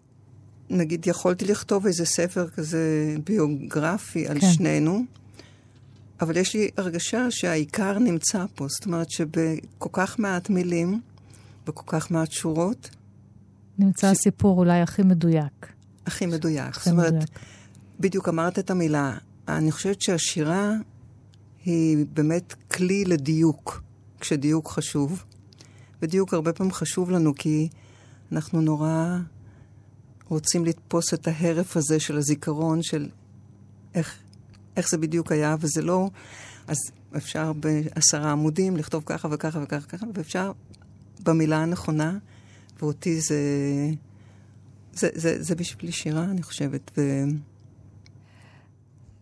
נגיד 0.70 1.06
יכולתי 1.06 1.44
לכתוב 1.44 1.86
איזה 1.86 2.04
ספר 2.04 2.48
כזה 2.48 3.16
ביוגרפי 3.24 4.28
על 4.28 4.40
כן. 4.40 4.52
שנינו, 4.52 5.04
אבל 6.20 6.36
יש 6.36 6.54
לי 6.54 6.70
הרגשה 6.76 7.26
שהעיקר 7.30 7.98
נמצא 7.98 8.44
פה. 8.54 8.66
זאת 8.68 8.86
אומרת 8.86 9.10
שבכל 9.10 9.90
כך 9.92 10.18
מעט 10.18 10.50
מילים, 10.50 11.00
בכל 11.66 11.84
כך 11.86 12.10
מעט 12.10 12.32
שורות... 12.32 12.90
נמצא 13.78 14.14
ש... 14.14 14.18
הסיפור 14.18 14.58
אולי 14.58 14.80
הכי 14.80 15.02
מדויק. 15.02 15.72
הכי 16.06 16.26
מדויק. 16.26 16.68
הכי 16.68 16.90
זאת 16.90 16.92
אומרת, 16.92 17.12
מדויק. 17.12 17.30
בדיוק 18.00 18.28
אמרת 18.28 18.58
את 18.58 18.70
המילה. 18.70 19.16
אני 19.48 19.72
חושבת 19.72 20.02
שהשירה 20.02 20.72
היא 21.64 22.06
באמת 22.12 22.52
כלי 22.52 23.04
לדיוק, 23.04 23.82
כשדיוק 24.20 24.68
חשוב. 24.68 25.24
ודיוק 26.02 26.34
הרבה 26.34 26.52
פעמים 26.52 26.72
חשוב 26.72 27.10
לנו 27.10 27.34
כי 27.34 27.68
אנחנו 28.32 28.60
נורא 28.60 29.18
רוצים 30.28 30.64
לתפוס 30.64 31.14
את 31.14 31.28
ההרף 31.28 31.76
הזה 31.76 32.00
של 32.00 32.16
הזיכרון, 32.16 32.82
של 32.82 33.08
איך, 33.94 34.18
איך 34.76 34.90
זה 34.90 34.98
בדיוק 34.98 35.32
היה, 35.32 35.56
וזה 35.60 35.82
לא... 35.82 36.10
אז 36.66 36.76
אפשר 37.16 37.52
בעשרה 37.52 38.32
עמודים 38.32 38.76
לכתוב 38.76 39.02
ככה 39.06 39.28
וככה 39.30 39.58
וככה 39.62 39.84
וככה, 39.84 40.06
ואפשר 40.14 40.52
במילה 41.24 41.62
הנכונה, 41.62 42.18
ואותי 42.80 43.20
זה... 43.20 43.40
זה, 44.92 45.08
זה, 45.14 45.42
זה 45.42 45.54
בשבילי 45.54 45.92
שירה, 45.92 46.24
אני 46.24 46.42
חושבת. 46.42 46.90
ו... 46.98 47.24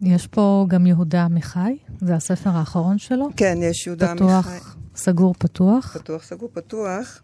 יש 0.03 0.27
פה 0.27 0.67
גם 0.69 0.87
יהודה 0.87 1.25
עמיחי, 1.25 1.77
זה 2.01 2.15
הספר 2.15 2.51
האחרון 2.51 2.99
שלו. 2.99 3.29
כן, 3.37 3.59
יש 3.62 3.87
יהודה 3.87 4.11
עמיחי. 4.11 4.25
פתוח, 4.25 4.47
מיכאי. 4.47 4.71
סגור, 4.97 5.35
פתוח. 5.38 5.97
פתוח, 5.99 6.25
סגור, 6.25 6.49
פתוח. 6.53 7.23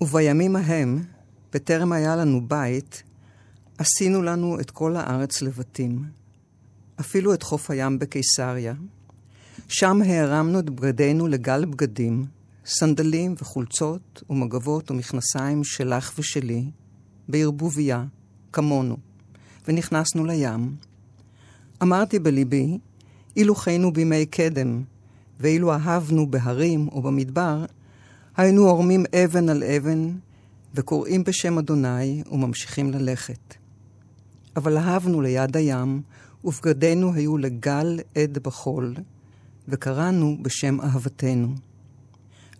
ובימים 0.00 0.56
ההם, 0.56 1.04
בטרם 1.52 1.92
היה 1.92 2.16
לנו 2.16 2.48
בית, 2.48 3.02
עשינו 3.78 4.22
לנו 4.22 4.60
את 4.60 4.70
כל 4.70 4.96
הארץ 4.96 5.42
לבתים. 5.42 6.04
אפילו 7.00 7.34
את 7.34 7.42
חוף 7.42 7.70
הים 7.70 7.98
בקיסריה. 7.98 8.74
שם 9.68 10.02
הערמנו 10.02 10.58
את 10.58 10.70
בגדינו 10.70 11.26
לגל 11.28 11.64
בגדים, 11.64 12.24
סנדלים 12.66 13.34
וחולצות 13.42 14.22
ומגבות 14.30 14.90
ומכנסיים 14.90 15.64
שלך 15.64 16.12
ושלי, 16.18 16.70
בערבוביה, 17.28 18.04
כמונו, 18.52 18.96
ונכנסנו 19.68 20.24
לים. 20.24 20.89
אמרתי 21.82 22.18
בליבי, 22.18 22.78
אילו 23.36 23.54
חיינו 23.54 23.92
בימי 23.92 24.26
קדם, 24.26 24.82
ואילו 25.40 25.72
אהבנו 25.72 26.30
בהרים 26.30 26.88
או 26.88 27.02
במדבר, 27.02 27.64
היינו 28.36 28.68
עורמים 28.68 29.04
אבן 29.24 29.48
על 29.48 29.62
אבן, 29.62 30.10
וקוראים 30.74 31.24
בשם 31.24 31.58
אדוני 31.58 32.22
וממשיכים 32.32 32.90
ללכת. 32.90 33.54
אבל 34.56 34.78
אהבנו 34.78 35.20
ליד 35.20 35.56
הים, 35.56 36.02
ובגדינו 36.44 37.12
היו 37.14 37.38
לגל 37.38 38.00
עד 38.14 38.38
בחול, 38.38 38.94
וקראנו 39.68 40.36
בשם 40.42 40.80
אהבתנו. 40.80 41.54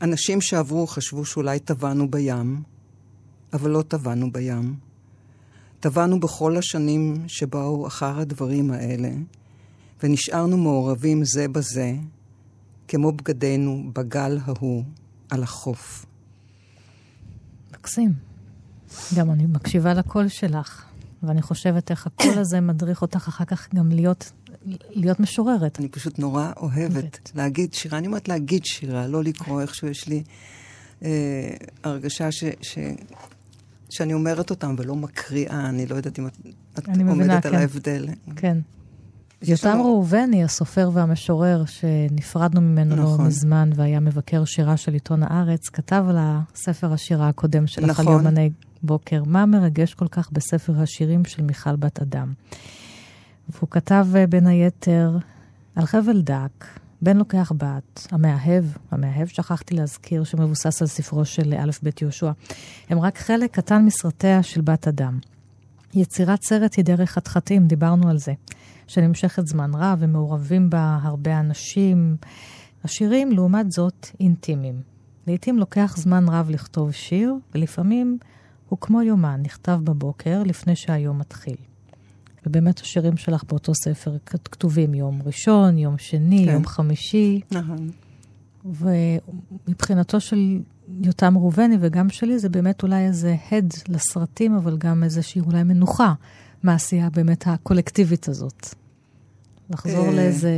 אנשים 0.03 0.41
שעברו 0.41 0.87
חשבו 0.87 1.25
שאולי 1.25 1.59
טבענו 1.59 2.11
בים, 2.11 2.63
אבל 3.53 3.71
לא 3.71 3.83
טבענו 3.83 4.33
בים. 4.33 4.90
טבענו 5.81 6.21
בכל 6.21 6.57
השנים 6.57 7.25
שבאו 7.27 7.87
אחר 7.87 8.21
הדברים 8.21 8.71
האלה, 8.71 9.11
ונשארנו 10.03 10.57
מעורבים 10.57 11.25
זה 11.25 11.49
בזה, 11.49 11.93
כמו 12.89 13.13
בגדינו 13.13 13.91
בגל 13.95 14.39
ההוא 14.45 14.85
על 15.31 15.43
החוף. 15.43 16.07
מקסים. 17.73 18.13
גם 19.17 19.31
אני 19.31 19.47
מקשיבה 19.47 19.95
לקול 19.95 20.29
שלך, 20.29 20.85
ואני 21.23 21.43
חושבת 21.43 21.91
איך 21.91 22.07
הקול 22.07 22.39
הזה 22.39 22.61
מדריך 22.61 23.03
אותך 23.03 23.29
אחר 23.29 23.45
כך 23.45 23.75
גם 23.75 23.89
להיות, 23.89 24.33
להיות 24.91 25.21
משוררת. 25.21 25.81
אני 25.81 25.89
פשוט 25.89 26.19
נורא 26.19 26.53
אוהבת 26.57 27.31
להגיד 27.35 27.75
שירה. 27.75 27.99
אני 27.99 28.07
אומרת 28.07 28.29
להגיד 28.29 28.65
שירה, 28.65 29.07
לא 29.07 29.23
לקרוא 29.23 29.63
איכשהו 29.63 29.89
יש 29.89 30.09
לי 30.09 30.23
אה, 31.03 31.51
הרגשה 31.83 32.33
ש... 32.33 32.45
ש... 32.63 32.79
שאני 33.91 34.15
אומרת 34.15 34.51
אותם 34.51 34.75
ולא 34.79 34.97
מקריאה, 34.97 35.69
אני 35.69 35.87
לא 35.87 35.95
יודעת 35.95 36.19
אם 36.19 36.27
את, 36.27 36.37
את 36.79 36.89
אני 36.89 37.03
עומדת 37.03 37.17
מבינה, 37.17 37.35
על 37.35 37.41
כן. 37.41 37.55
ההבדל. 37.55 38.07
כן. 38.37 38.59
יותם 39.43 39.69
לנו- 39.69 39.85
ראובני, 39.85 40.45
הסופר 40.45 40.91
והמשורר, 40.93 41.65
שנפרדנו 41.65 42.61
ממנו 42.61 42.97
לא 42.97 43.03
נכון. 43.03 43.27
מזמן 43.27 43.71
והיה 43.75 44.01
מבקר 44.01 44.45
שירה 44.45 44.77
של 44.77 44.93
עיתון 44.93 45.23
הארץ, 45.23 45.69
כתב 45.69 46.05
על 46.09 46.17
הספר 46.19 46.93
השירה 46.93 47.29
הקודם 47.29 47.67
שלך, 47.67 47.85
על 48.01 48.07
נכון. 48.07 48.13
יומני 48.25 48.51
בוקר. 48.83 49.23
מה 49.27 49.47
מרגש 49.47 49.95
כל 49.95 50.09
כך 50.09 50.31
בספר 50.33 50.81
השירים 50.81 51.25
של 51.25 51.43
מיכל 51.43 51.77
בת 51.77 52.03
אדם? 52.03 52.33
והוא 53.49 53.69
כתב 53.71 54.07
אה, 54.17 54.27
בין 54.27 54.47
היתר 54.47 55.17
על 55.77 55.87
חבל 55.87 56.21
דק, 56.23 56.67
בן 57.03 57.17
לוקח 57.17 57.53
בת, 57.57 58.07
המאהב, 58.11 58.65
המאהב 58.91 59.27
שכחתי 59.27 59.75
להזכיר, 59.75 60.25
שמבוסס 60.25 60.83
על 60.83 60.89
ספרו 60.89 61.25
של 61.25 61.55
א' 61.55 61.71
ב' 61.83 61.89
יהושע, 62.03 62.31
הם 62.89 62.99
רק 62.99 63.19
חלק 63.19 63.51
קטן 63.51 63.85
מסרטיה 63.85 64.43
של 64.43 64.61
בת 64.61 64.89
אדם. 64.89 65.19
יצירת 65.95 66.43
סרט 66.43 66.75
היא 66.75 66.85
דרך 66.85 67.11
חתחתים, 67.11 67.67
דיברנו 67.67 68.09
על 68.09 68.19
זה, 68.19 68.33
שנמשכת 68.87 69.47
זמן 69.47 69.71
רב 69.75 69.99
ומעורבים 70.01 70.71
בה 70.71 70.99
הרבה 71.03 71.41
אנשים. 71.41 72.17
השירים, 72.85 73.33
לעומת 73.33 73.73
זאת, 73.73 74.07
אינטימיים. 74.21 74.83
לעתים 75.27 75.59
לוקח 75.59 75.95
זמן 75.97 76.29
רב 76.29 76.51
לכתוב 76.51 76.93
שיר, 76.93 77.35
ולפעמים 77.55 78.19
הוא 78.69 78.79
כמו 78.81 79.03
יומן, 79.03 79.41
נכתב 79.43 79.81
בבוקר 79.85 80.43
לפני 80.43 80.77
שהיום 80.77 81.19
מתחיל. 81.19 81.57
ובאמת 82.47 82.81
השירים 82.81 83.17
שלך 83.17 83.45
באותו 83.45 83.73
ספר 83.75 84.17
כתובים 84.25 84.95
יום 84.95 85.21
ראשון, 85.25 85.79
יום 85.79 85.99
שני, 85.99 86.45
כן. 86.47 86.53
יום 86.53 86.67
חמישי, 86.67 87.41
נכון. 87.51 87.91
ומבחינתו 88.65 90.21
של 90.21 90.61
יותם 91.01 91.39
ראובני 91.39 91.77
וגם 91.81 92.11
שלי, 92.11 92.39
זה 92.39 92.49
באמת 92.49 92.83
אולי 92.83 93.07
איזה 93.07 93.37
הד 93.51 93.75
לסרטים, 93.89 94.55
אבל 94.55 94.77
גם 94.79 95.05
איזושהי 95.05 95.41
אולי 95.41 95.63
מנוחה 95.63 96.15
מהעשייה 96.63 97.11
באמת 97.11 97.47
הקולקטיבית 97.47 98.29
הזאת. 98.29 98.75
לחזור 99.71 100.07
אה. 100.07 100.13
לאיזה 100.15 100.53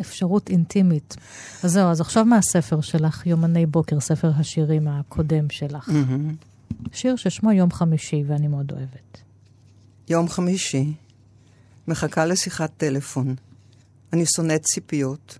אפשרות 0.00 0.50
אינטימית. 0.50 1.16
אז 1.64 1.72
זהו, 1.72 1.90
אז 1.90 2.00
עכשיו 2.00 2.24
מהספר 2.24 2.80
שלך, 2.80 3.26
יומני 3.26 3.66
בוקר, 3.66 4.00
ספר 4.00 4.30
השירים 4.36 4.88
הקודם 4.88 5.50
שלך. 5.50 5.90
שיר 6.92 7.16
ששמו 7.16 7.52
יום 7.52 7.70
חמישי, 7.70 8.24
ואני 8.26 8.48
מאוד 8.48 8.72
אוהבת. 8.72 9.20
יום 10.08 10.28
חמישי, 10.28 10.92
מחכה 11.88 12.26
לשיחת 12.26 12.70
טלפון. 12.76 13.34
אני 14.12 14.26
שונאת 14.26 14.62
ציפיות, 14.62 15.38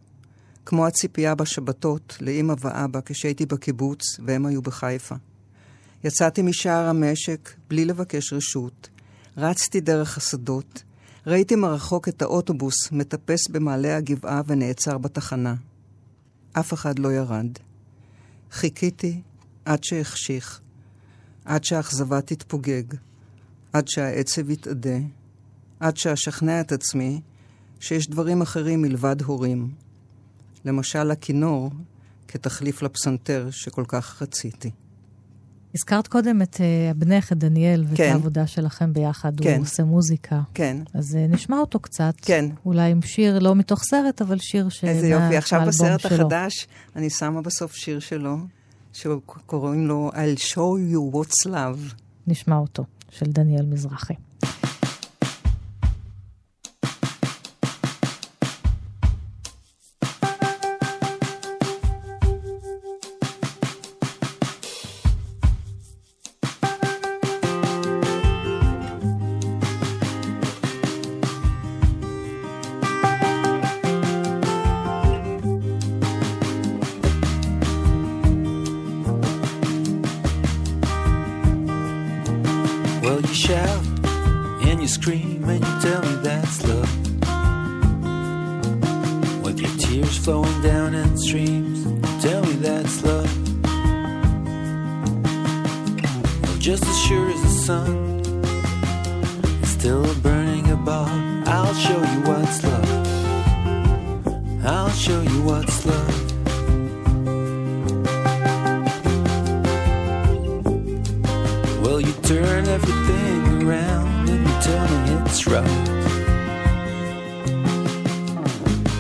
כמו 0.67 0.87
הציפייה 0.87 1.35
בשבתות 1.35 2.17
לאמא 2.21 2.55
ואבא 2.61 3.01
כשהייתי 3.05 3.47
בקיבוץ 3.47 4.03
והם 4.27 4.47
היו 4.47 4.63
בחיפה. 4.63 5.15
יצאתי 6.05 6.43
משער 6.43 6.89
המשק 6.89 7.51
בלי 7.69 7.85
לבקש 7.85 8.33
רשות, 8.33 8.89
רצתי 9.37 9.81
דרך 9.81 10.17
השדות, 10.17 10.83
ראיתי 11.27 11.57
מרחוק 11.57 12.09
את 12.09 12.23
האוטובוס 12.23 12.93
מטפס 12.93 13.49
במעלה 13.49 13.97
הגבעה 13.97 14.43
ונעצר 14.47 14.99
בתחנה. 14.99 15.55
אף 16.53 16.73
אחד 16.73 16.99
לא 16.99 17.13
ירד. 17.13 17.51
חיכיתי 18.51 19.21
עד 19.65 19.85
שהחשיך, 19.85 20.61
עד 21.45 21.65
שהאכזבה 21.65 22.21
תתפוגג, 22.21 22.85
עד 23.73 23.89
שהעצב 23.89 24.51
יתאדה, 24.51 24.99
עד 25.81 25.97
שאשכנע 25.97 26.61
את 26.61 26.72
עצמי 26.72 27.20
שיש 27.81 28.11
דברים 28.11 28.43
אחרים 28.43 28.83
מלבד 28.83 29.22
הורים. 29.22 29.70
למשל 30.64 31.11
הכינור 31.11 31.70
כתחליף 32.29 32.83
לפסנתר 32.83 33.49
שכל 33.51 33.85
כך 33.89 34.22
רציתי. 34.22 34.70
הזכרת 35.74 36.09
קודם 36.09 36.43
את 36.43 36.55
uh, 36.55 36.61
בנך, 36.97 37.33
את 37.33 37.39
דניאל, 37.39 37.85
ואת 37.89 37.97
כן. 37.97 38.12
העבודה 38.12 38.47
שלכם 38.47 38.93
ביחד. 38.93 39.41
כן. 39.41 39.55
הוא 39.55 39.62
עושה 39.62 39.85
מוזיקה. 39.85 40.41
כן, 40.55 40.76
אז 40.95 41.14
uh, 41.14 41.33
נשמע 41.35 41.59
אותו 41.59 41.81
קצת. 41.81 42.14
כן. 42.22 42.45
אולי 42.66 42.91
עם 42.91 43.03
שיר, 43.03 43.39
לא 43.39 43.55
מתוך 43.55 43.83
סרט, 43.85 44.22
אבל 44.22 44.39
שיר 44.39 44.68
ש... 44.68 44.85
איזה 44.85 45.09
יופי. 45.09 45.37
עכשיו 45.37 45.62
בסרט 45.66 46.01
שלו. 46.01 46.14
החדש 46.14 46.66
אני 46.97 47.11
שמה 47.11 47.43
בסוף 47.43 47.74
שיר 47.74 48.01
שלו, 48.01 48.39
שקוראים 48.93 49.87
לו 49.87 50.11
I'll 50.14 50.41
show 50.41 50.93
you 50.93 51.14
what's 51.14 51.51
love. 51.51 51.95
נשמע 52.26 52.57
אותו, 52.57 52.85
של 53.11 53.26
דניאל 53.26 53.66
מזרחי. 53.66 54.14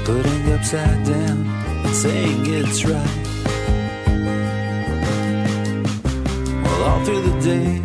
Putting 0.08 0.52
upside 0.52 1.04
down 1.04 1.46
and 1.84 1.94
saying 1.94 2.46
it's 2.46 2.82
right. 2.86 3.24
Well, 6.64 6.82
all 6.84 7.04
through 7.04 7.20
the 7.28 7.38
day 7.42 7.82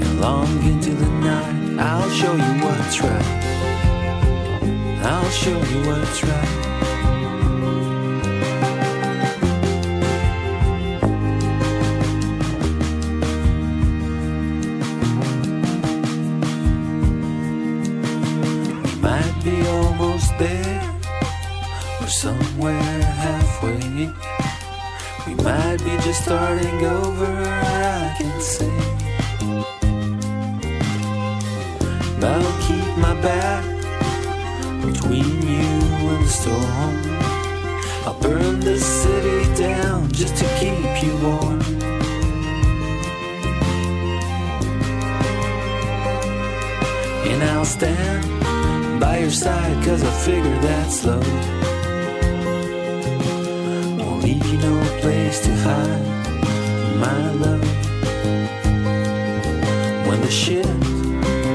and 0.00 0.20
long 0.22 0.62
into 0.62 0.94
the 0.94 1.10
night, 1.20 1.78
I'll 1.78 2.10
show 2.12 2.32
you 2.32 2.64
what's 2.64 2.98
right. 3.02 3.26
I'll 5.04 5.30
show 5.32 5.50
you 5.50 5.86
what's 5.86 6.24
right. 6.24 6.93
Starting 26.24 26.86
over, 26.86 27.26
I 27.26 28.14
can 28.16 28.40
say. 28.40 28.74
I'll 32.22 32.60
keep 32.66 32.96
my 32.96 33.14
back 33.20 33.62
between 34.86 35.32
you 35.42 35.72
and 36.12 36.24
the 36.24 36.32
storm. 36.40 36.94
I'll 38.06 38.18
burn 38.22 38.60
this 38.60 38.86
city 39.02 39.54
down 39.54 40.10
just 40.12 40.34
to 40.36 40.46
keep 40.60 41.02
you 41.04 41.14
warm. 41.26 41.60
And 47.30 47.42
I'll 47.50 47.66
stand 47.66 48.98
by 48.98 49.18
your 49.18 49.30
side 49.30 49.84
cause 49.84 50.02
I 50.02 50.12
figure 50.24 50.58
that's 50.62 51.04
love. 51.04 51.53
No 54.60 54.80
place 55.00 55.40
to 55.40 55.52
hide, 55.56 56.04
my 56.96 57.32
love. 57.32 57.64
When 60.06 60.20
the 60.20 60.30
shit 60.30 60.66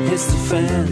hits 0.09 0.25
the 0.27 0.37
fan, 0.49 0.87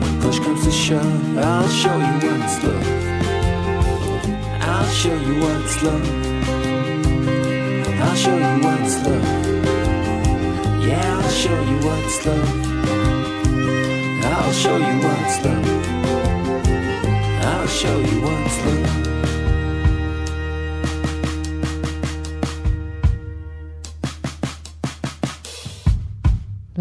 when 0.00 0.20
push 0.22 0.38
comes 0.38 0.64
to 0.64 0.70
shove, 0.70 1.38
I'll 1.38 1.68
show 1.68 1.96
you 1.96 2.14
what's 2.26 2.62
love. 2.64 2.86
I'll 4.62 4.90
show 5.00 5.14
you 5.14 5.40
what's 5.40 5.82
love. 5.82 6.08
I'll 8.00 8.16
show 8.16 8.36
you 8.38 8.62
what's 8.64 8.96
love. 9.06 9.26
Yeah, 10.86 11.18
I'll 11.18 11.30
show 11.30 11.60
you 11.70 11.78
what's 11.86 12.24
love. 12.24 12.50
I'll 14.24 14.52
show 14.52 14.76
you 14.76 14.96
what's 15.06 15.44
love. 15.44 15.73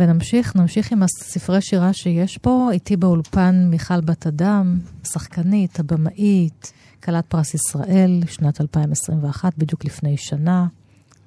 ונמשיך, 0.04 0.56
נמשיך 0.56 0.92
עם 0.92 1.04
הספרי 1.04 1.62
שירה 1.62 1.94
שיש 1.94 2.38
פה. 2.38 2.70
איתי 2.72 2.98
באולפן 2.98 3.68
מיכל 3.70 4.02
בת 4.02 4.28
אדם, 4.28 4.80
השחקנית, 5.04 5.80
הבמאית, 5.80 6.74
כלת 7.04 7.26
פרס 7.26 7.54
ישראל, 7.54 8.22
שנת 8.28 8.62
2021, 8.62 9.58
בדיוק 9.58 9.86
לפני 9.86 10.18
שנה, 10.18 10.68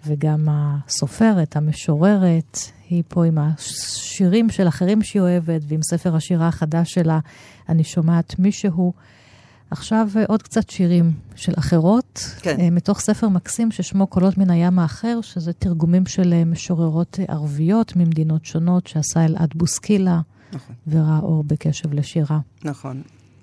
וגם 0.06 0.48
הסופרת, 0.50 1.56
המשוררת, 1.56 2.58
היא 2.90 3.02
פה 3.08 3.24
עם 3.24 3.38
השירים 3.38 4.50
של 4.50 4.68
אחרים 4.68 5.02
שהיא 5.02 5.22
אוהבת, 5.22 5.60
ועם 5.68 5.80
ספר 5.82 6.16
השירה 6.16 6.48
החדש 6.48 6.94
שלה, 6.94 7.18
אני 7.68 7.84
שומעת 7.84 8.38
מישהו. 8.38 8.92
עכשיו 9.70 10.08
אה, 10.16 10.24
עוד 10.28 10.42
קצת 10.42 10.70
שירים 10.70 11.12
של 11.34 11.52
אחרות, 11.58 12.24
כן. 12.40 12.60
אה, 12.60 12.70
מתוך 12.70 13.00
ספר 13.00 13.28
מקסים 13.28 13.70
ששמו 13.70 14.06
קולות 14.06 14.38
מן 14.38 14.50
הים 14.50 14.78
האחר, 14.78 15.20
שזה 15.20 15.52
תרגומים 15.52 16.06
של 16.06 16.32
אה, 16.32 16.44
משוררות 16.44 17.18
ערביות 17.28 17.96
ממדינות 17.96 18.44
שונות, 18.44 18.86
שעשה 18.86 19.24
אלעד 19.24 19.50
בוסקילה, 19.54 20.20
נכון. 20.52 20.74
וראה 20.88 21.18
אור 21.18 21.44
בקשב 21.44 21.94
לשירה. 21.94 22.38
נכון. 22.64 23.02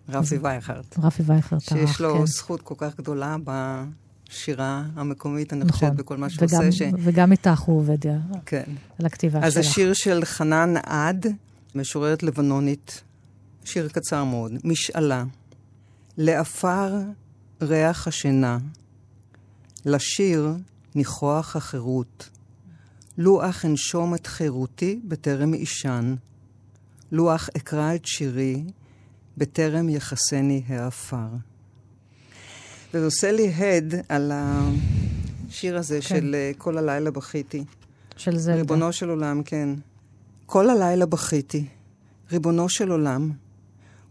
רפי 0.09 0.37
וייכרט. 0.37 0.99
רפי 0.99 1.23
וייכרט 1.25 1.71
ערך, 1.71 1.87
שיש 1.87 2.01
לו 2.01 2.15
כן. 2.17 2.25
זכות 2.25 2.61
כל 2.61 2.75
כך 2.77 2.97
גדולה 2.97 3.35
בשירה 3.43 4.83
המקומית, 4.95 5.53
אני 5.53 5.59
נכון. 5.59 5.71
חושבת, 5.71 5.93
בכל 5.93 6.17
מה 6.17 6.29
שהוא 6.29 6.47
וגם, 6.47 6.65
עושה. 6.65 6.89
ש... 6.89 6.93
וגם 6.99 7.31
איתך 7.31 7.59
הוא 7.59 7.77
עובד 7.77 7.97
כן. 8.45 8.63
על 8.99 9.05
הכתיבה 9.05 9.39
אז 9.43 9.53
שלך. 9.53 9.65
השיר 9.65 9.93
של 9.93 10.25
חנן 10.25 10.73
עד, 10.83 11.25
משוררת 11.75 12.23
לבנונית, 12.23 13.03
שיר 13.65 13.87
קצר 13.87 14.23
מאוד, 14.23 14.51
משאלה. 14.63 15.23
לעפר 16.17 16.99
ריח 17.61 18.07
השינה, 18.07 18.57
לשיר 19.85 20.53
ניחוח 20.95 21.55
החירות. 21.55 22.29
לו 23.17 23.49
אך 23.49 23.65
אנשום 23.65 24.15
את 24.15 24.27
חירותי 24.27 24.99
בטרם 25.07 25.53
אישן, 25.53 26.15
לו 27.11 27.35
אך 27.35 27.49
אקרא 27.57 27.95
את 27.95 28.05
שירי 28.05 28.63
בטרם 29.37 29.89
יחסני 29.89 30.63
העפר. 30.67 31.27
וזה 32.93 33.05
עושה 33.05 33.31
לי 33.31 33.53
הד 33.53 33.93
על 34.09 34.31
השיר 34.33 35.77
הזה 35.77 35.95
כן. 35.95 36.01
של 36.01 36.35
אה, 36.35 36.51
כל 36.57 36.77
הלילה 36.77 37.11
בכיתי. 37.11 37.63
של 38.17 38.37
זלדה. 38.37 38.57
ריבונו 38.57 38.93
של 38.93 39.09
עולם, 39.09 39.43
כן. 39.43 39.69
כל 40.45 40.69
הלילה 40.69 41.05
בכיתי, 41.05 41.65
ריבונו 42.31 42.69
של 42.69 42.91
עולם, 42.91 43.31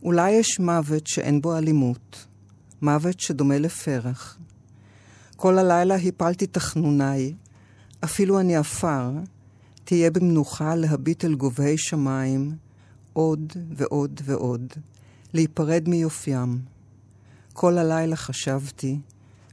אולי 0.02 0.30
יש 0.30 0.60
מוות 0.60 1.06
שאין 1.06 1.40
בו 1.40 1.56
אלימות, 1.56 2.26
מוות 2.82 3.20
שדומה 3.20 3.58
לפרח. 3.58 4.38
כל 5.36 5.58
הלילה 5.58 5.94
הפלתי 5.94 6.46
תחנוניי, 6.46 7.34
אפילו 8.04 8.40
אני 8.40 8.56
עפר, 8.56 9.10
תהיה 9.84 10.10
במנוחה 10.10 10.74
להביט 10.74 11.24
אל 11.24 11.34
גובהי 11.34 11.78
שמיים, 11.78 12.56
עוד 13.12 13.52
ועוד 13.76 14.20
ועוד, 14.24 14.72
להיפרד 15.34 15.88
מיופיים. 15.88 16.58
כל 17.52 17.78
הלילה 17.78 18.16
חשבתי, 18.16 18.98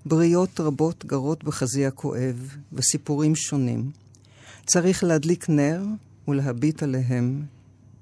בריות 0.06 0.60
רבות 0.60 1.06
גרות 1.06 1.44
בחזי 1.44 1.86
הכואב, 1.86 2.56
וסיפורים 2.74 3.36
שונים. 3.36 3.92
צריך 4.66 5.04
להדליק 5.04 5.50
נר 5.50 5.84
ולהביט 6.28 6.84
עליהם 6.84 7.44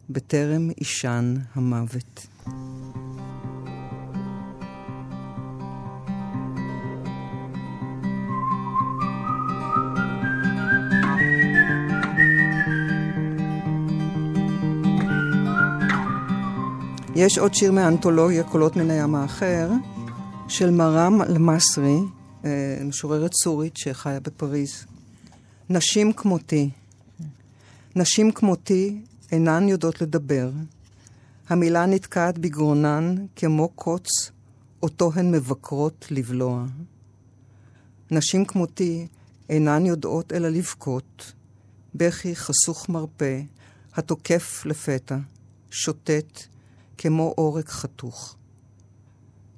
בטרם 0.10 0.70
אישן 0.70 1.36
המוות. 1.54 2.28
יש 17.18 17.38
עוד 17.38 17.54
שיר 17.54 17.72
מהאנתולוגיה, 17.72 18.44
קולות 18.44 18.76
מן 18.76 18.90
הים 18.92 19.16
האחר, 19.16 19.70
של 20.48 20.70
מרם 20.72 21.22
אל-מסרי, 21.22 21.98
אה, 22.46 22.50
משוררת 22.86 23.32
סורית 23.34 23.78
שחיה 23.78 24.20
בפריז. 24.20 24.86
נשים 25.70 26.14
כמותי. 26.14 26.70
נשים 27.96 28.32
כמותי 28.32 29.02
אינן 29.32 29.68
יודעות 29.70 30.02
לדבר. 30.02 30.50
המילה 31.50 31.86
נתקעת 31.86 32.38
בגרונן 32.38 33.16
כמו 33.36 33.70
קוץ, 33.70 34.08
אותו 34.84 35.12
הן 35.16 35.32
מבקרות 35.32 36.08
לבלוע. 36.12 36.66
נשים 38.12 38.46
כמותי 38.46 39.08
אינן 39.50 39.86
יודעות 39.86 40.34
אלא 40.34 40.50
לבכות. 40.50 41.34
בכי 41.96 42.36
חסוך 42.36 42.90
מרפא, 42.90 43.42
התוקף 43.96 44.66
לפתע, 44.66 45.18
שוטט 45.72 46.42
כמו 46.98 47.34
עורק 47.36 47.70
חתוך. 47.70 48.36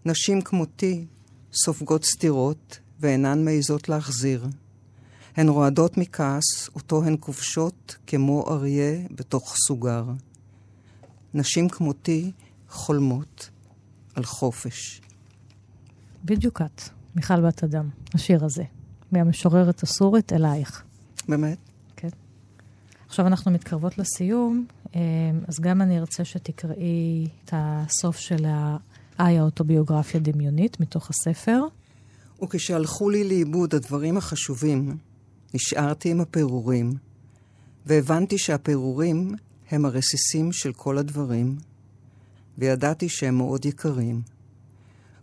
נשים 0.06 0.42
כמותי 0.42 1.06
סופגות 1.54 2.06
סתירות 2.06 2.80
ואינן 3.00 3.46
מעיזות 3.46 3.90
להחזיר. 3.90 4.48
הן 5.36 5.50
רועדות 5.50 5.98
מכעס, 5.98 6.70
אותו 6.76 7.04
הן 7.04 7.16
כובשות 7.20 7.98
כמו 8.08 8.46
אריה 8.52 9.08
בתוך 9.12 9.56
סוגר. 9.68 10.04
נשים 11.34 11.70
כמותי 11.70 12.32
חולמות 12.70 13.50
על 14.16 14.24
חופש. 14.24 15.02
בדיוק 16.26 16.62
את, 16.62 16.82
מיכל 17.16 17.48
בת 17.48 17.64
אדם, 17.64 17.90
השיר 18.14 18.46
הזה, 18.46 18.64
מהמשוררת 19.12 19.84
הסורית 19.84 20.34
אלייך. 20.34 20.84
באמת? 21.28 21.58
כן. 21.96 22.10
עכשיו 23.08 23.28
אנחנו 23.28 23.52
מתקרבות 23.52 23.98
לסיום, 23.98 24.66
אה, 24.96 25.02
אז 25.48 25.60
גם 25.60 25.82
אני 25.82 26.00
ארצה 26.00 26.26
שתקראי 26.26 27.28
את 27.46 27.54
הסוף 27.54 28.18
של 28.18 28.46
האי 29.18 29.40
האוטוביוגרפיה 29.40 30.20
דמיונית 30.20 30.80
מתוך 30.80 31.10
הספר. 31.10 31.62
וכשהלכו 32.44 33.10
לי 33.10 33.24
לאיבוד 33.24 33.76
הדברים 33.76 34.18
החשובים, 34.18 34.98
נשארתי 35.54 36.12
עם 36.12 36.22
הפירורים, 36.22 36.94
והבנתי 37.86 38.38
שהפירורים 38.38 39.36
הם 39.70 39.86
הרסיסים 39.86 40.52
של 40.52 40.74
כל 40.74 40.98
הדברים, 40.98 41.58
וידעתי 42.58 43.10
שהם 43.10 43.38
מאוד 43.38 43.66
יקרים. 43.66 44.22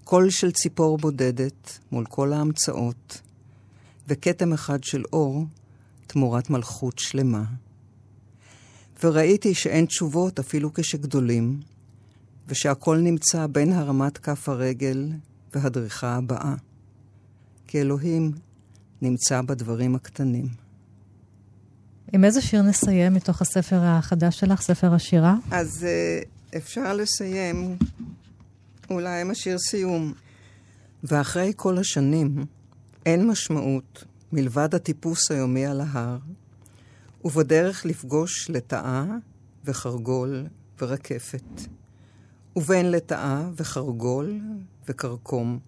קול 0.05 0.31
של 0.31 0.53
ציפור 0.53 0.99
בודדת 0.99 1.79
מול 1.93 2.05
כל 2.05 2.33
ההמצאות, 2.33 3.21
וכתם 4.09 4.53
אחד 4.53 4.85
של 4.85 5.03
אור 5.13 5.45
תמורת 6.07 6.51
מלכות 6.51 6.99
שלמה. 6.99 7.45
וראיתי 9.05 9.55
שאין 9.55 9.87
תשובות 9.87 10.39
אפילו 10.39 10.75
כשגדולים, 10.75 11.61
ושהכל 12.49 12.97
נמצא 12.99 13.47
בין 13.47 13.73
הרמת 13.73 14.19
כף 14.19 14.49
הרגל 14.49 15.13
והדריכה 15.55 16.17
הבאה. 16.17 16.55
כי 17.67 17.81
אלוהים 17.81 18.33
נמצא 19.03 19.43
בדברים 19.43 19.95
הקטנים. 19.95 20.66
עם 22.13 22.25
איזה 22.25 22.41
שיר 22.41 22.63
נסיים 22.63 23.15
מתוך 23.15 23.43
הספר 23.43 23.81
החדש 23.83 24.41
שלך, 24.41 24.61
ספר 24.61 24.95
השירה? 24.95 25.35
אז 25.51 25.87
uh, 25.87 26.57
אפשר 26.57 26.95
לסיים 26.95 27.77
אולי 28.91 29.21
עם 29.21 29.31
השיר 29.31 29.59
סיום. 29.59 30.13
ואחרי 31.05 31.53
כל 31.57 31.79
השנים 31.79 32.45
אין 33.07 33.27
משמעות 33.27 34.05
מלבד 34.33 34.75
הטיפוס 34.75 35.31
היומי 35.31 35.67
על 35.67 35.81
ההר, 35.81 36.19
ובדרך 37.25 37.87
לפגוש 37.87 38.51
לטאה 38.51 39.05
וחרגול 39.65 40.47
ורקפת, 40.81 41.61
ובין 42.57 42.91
לטאה 42.91 43.49
וחרגול 43.57 44.41
וכרכום. 44.89 45.59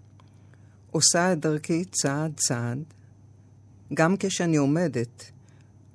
עושה 0.91 1.33
את 1.33 1.41
דרכי 1.41 1.85
צעד 1.85 2.33
צעד, 2.37 2.79
גם 3.95 4.15
כשאני 4.19 4.57
עומדת, 4.57 5.31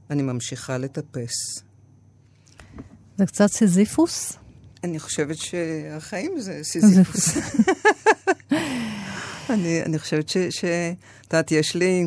אני 0.09 0.21
ממשיכה 0.21 0.77
לטפס. 0.77 1.63
זה 3.17 3.25
קצת 3.25 3.47
סיזיפוס? 3.47 4.33
אני 4.83 4.99
חושבת 4.99 5.37
שהחיים 5.37 6.39
זה 6.39 6.59
סיזיפוס. 6.63 7.37
אני, 9.49 9.83
אני 9.83 9.99
חושבת 9.99 10.29
ש... 10.29 10.37
את 10.37 11.33
יודעת, 11.33 11.51
יש 11.51 11.75
לי, 11.75 12.05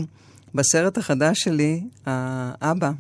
בסרט 0.55 0.99
החדש 0.99 1.41
שלי, 1.41 1.85
האבא 2.07 2.91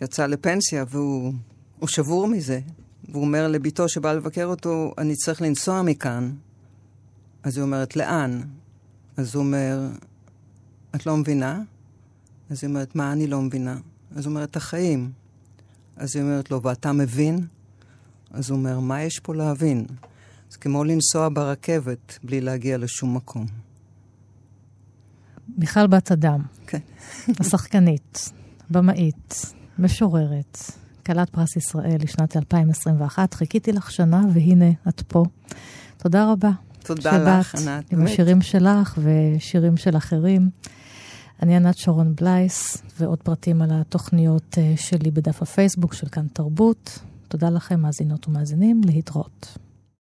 יצא 0.00 0.26
לפנסיה 0.26 0.84
והוא 0.88 1.32
הוא 1.78 1.88
שבור 1.88 2.28
מזה. 2.28 2.60
והוא 3.08 3.22
אומר 3.24 3.48
לביתו 3.48 3.88
שבאה 3.88 4.14
לבקר 4.14 4.44
אותו, 4.44 4.94
אני 4.98 5.14
צריך 5.14 5.42
לנסוע 5.42 5.82
מכאן. 5.82 6.32
אז 7.42 7.56
היא 7.56 7.62
אומרת, 7.62 7.96
לאן? 7.96 8.42
אז 9.16 9.34
הוא 9.34 9.44
אומר, 9.44 9.88
את 10.94 11.06
לא 11.06 11.16
מבינה? 11.16 11.60
אז 12.50 12.58
היא 12.62 12.68
אומרת, 12.68 12.94
מה 12.96 13.12
אני 13.12 13.26
לא 13.26 13.40
מבינה? 13.40 13.76
אז 14.14 14.26
הוא 14.26 14.30
אומר, 14.30 14.44
את 14.44 14.56
החיים. 14.56 15.10
אז 15.96 16.16
היא 16.16 16.22
אומרת 16.22 16.50
לו, 16.50 16.62
ואתה 16.62 16.92
מבין? 16.92 17.46
אז 18.30 18.50
הוא 18.50 18.58
אומר, 18.58 18.80
מה 18.80 19.02
יש 19.02 19.18
פה 19.18 19.34
להבין? 19.34 19.86
זה 20.50 20.58
כמו 20.58 20.84
לנסוע 20.84 21.28
ברכבת 21.32 22.18
בלי 22.24 22.40
להגיע 22.40 22.78
לשום 22.78 23.16
מקום. 23.16 23.46
מיכל 25.58 25.86
בת 25.86 26.12
אדם, 26.12 26.42
כן. 26.66 26.78
השחקנית, 27.40 28.32
במאית, 28.70 29.54
משוררת, 29.78 30.58
כלת 31.06 31.30
פרס 31.30 31.56
ישראל 31.56 31.96
לשנת 32.00 32.36
2021. 32.36 33.34
חיכיתי 33.34 33.72
לך 33.72 33.90
שנה, 33.90 34.22
והנה 34.32 34.70
את 34.88 35.02
פה. 35.08 35.24
תודה 35.96 36.32
רבה. 36.32 36.50
תודה 36.82 37.38
לך, 37.38 37.54
ענת. 37.54 37.92
עם 37.92 38.04
השירים 38.04 38.42
שלך 38.42 38.98
ושירים 39.02 39.76
של 39.76 39.96
אחרים. 39.96 40.50
אני 41.42 41.56
ענת 41.56 41.78
שרון 41.78 42.14
בלייס, 42.14 42.82
ועוד 43.00 43.22
פרטים 43.22 43.62
על 43.62 43.68
התוכניות 43.72 44.58
אה, 44.58 44.74
שלי 44.76 45.10
בדף 45.10 45.42
הפייסבוק 45.42 45.94
של 45.94 46.08
כאן 46.08 46.26
תרבות. 46.32 46.98
תודה 47.28 47.50
לכם, 47.50 47.80
מאזינות 47.80 48.28
ומאזינים, 48.28 48.80
להתראות. 48.84 49.58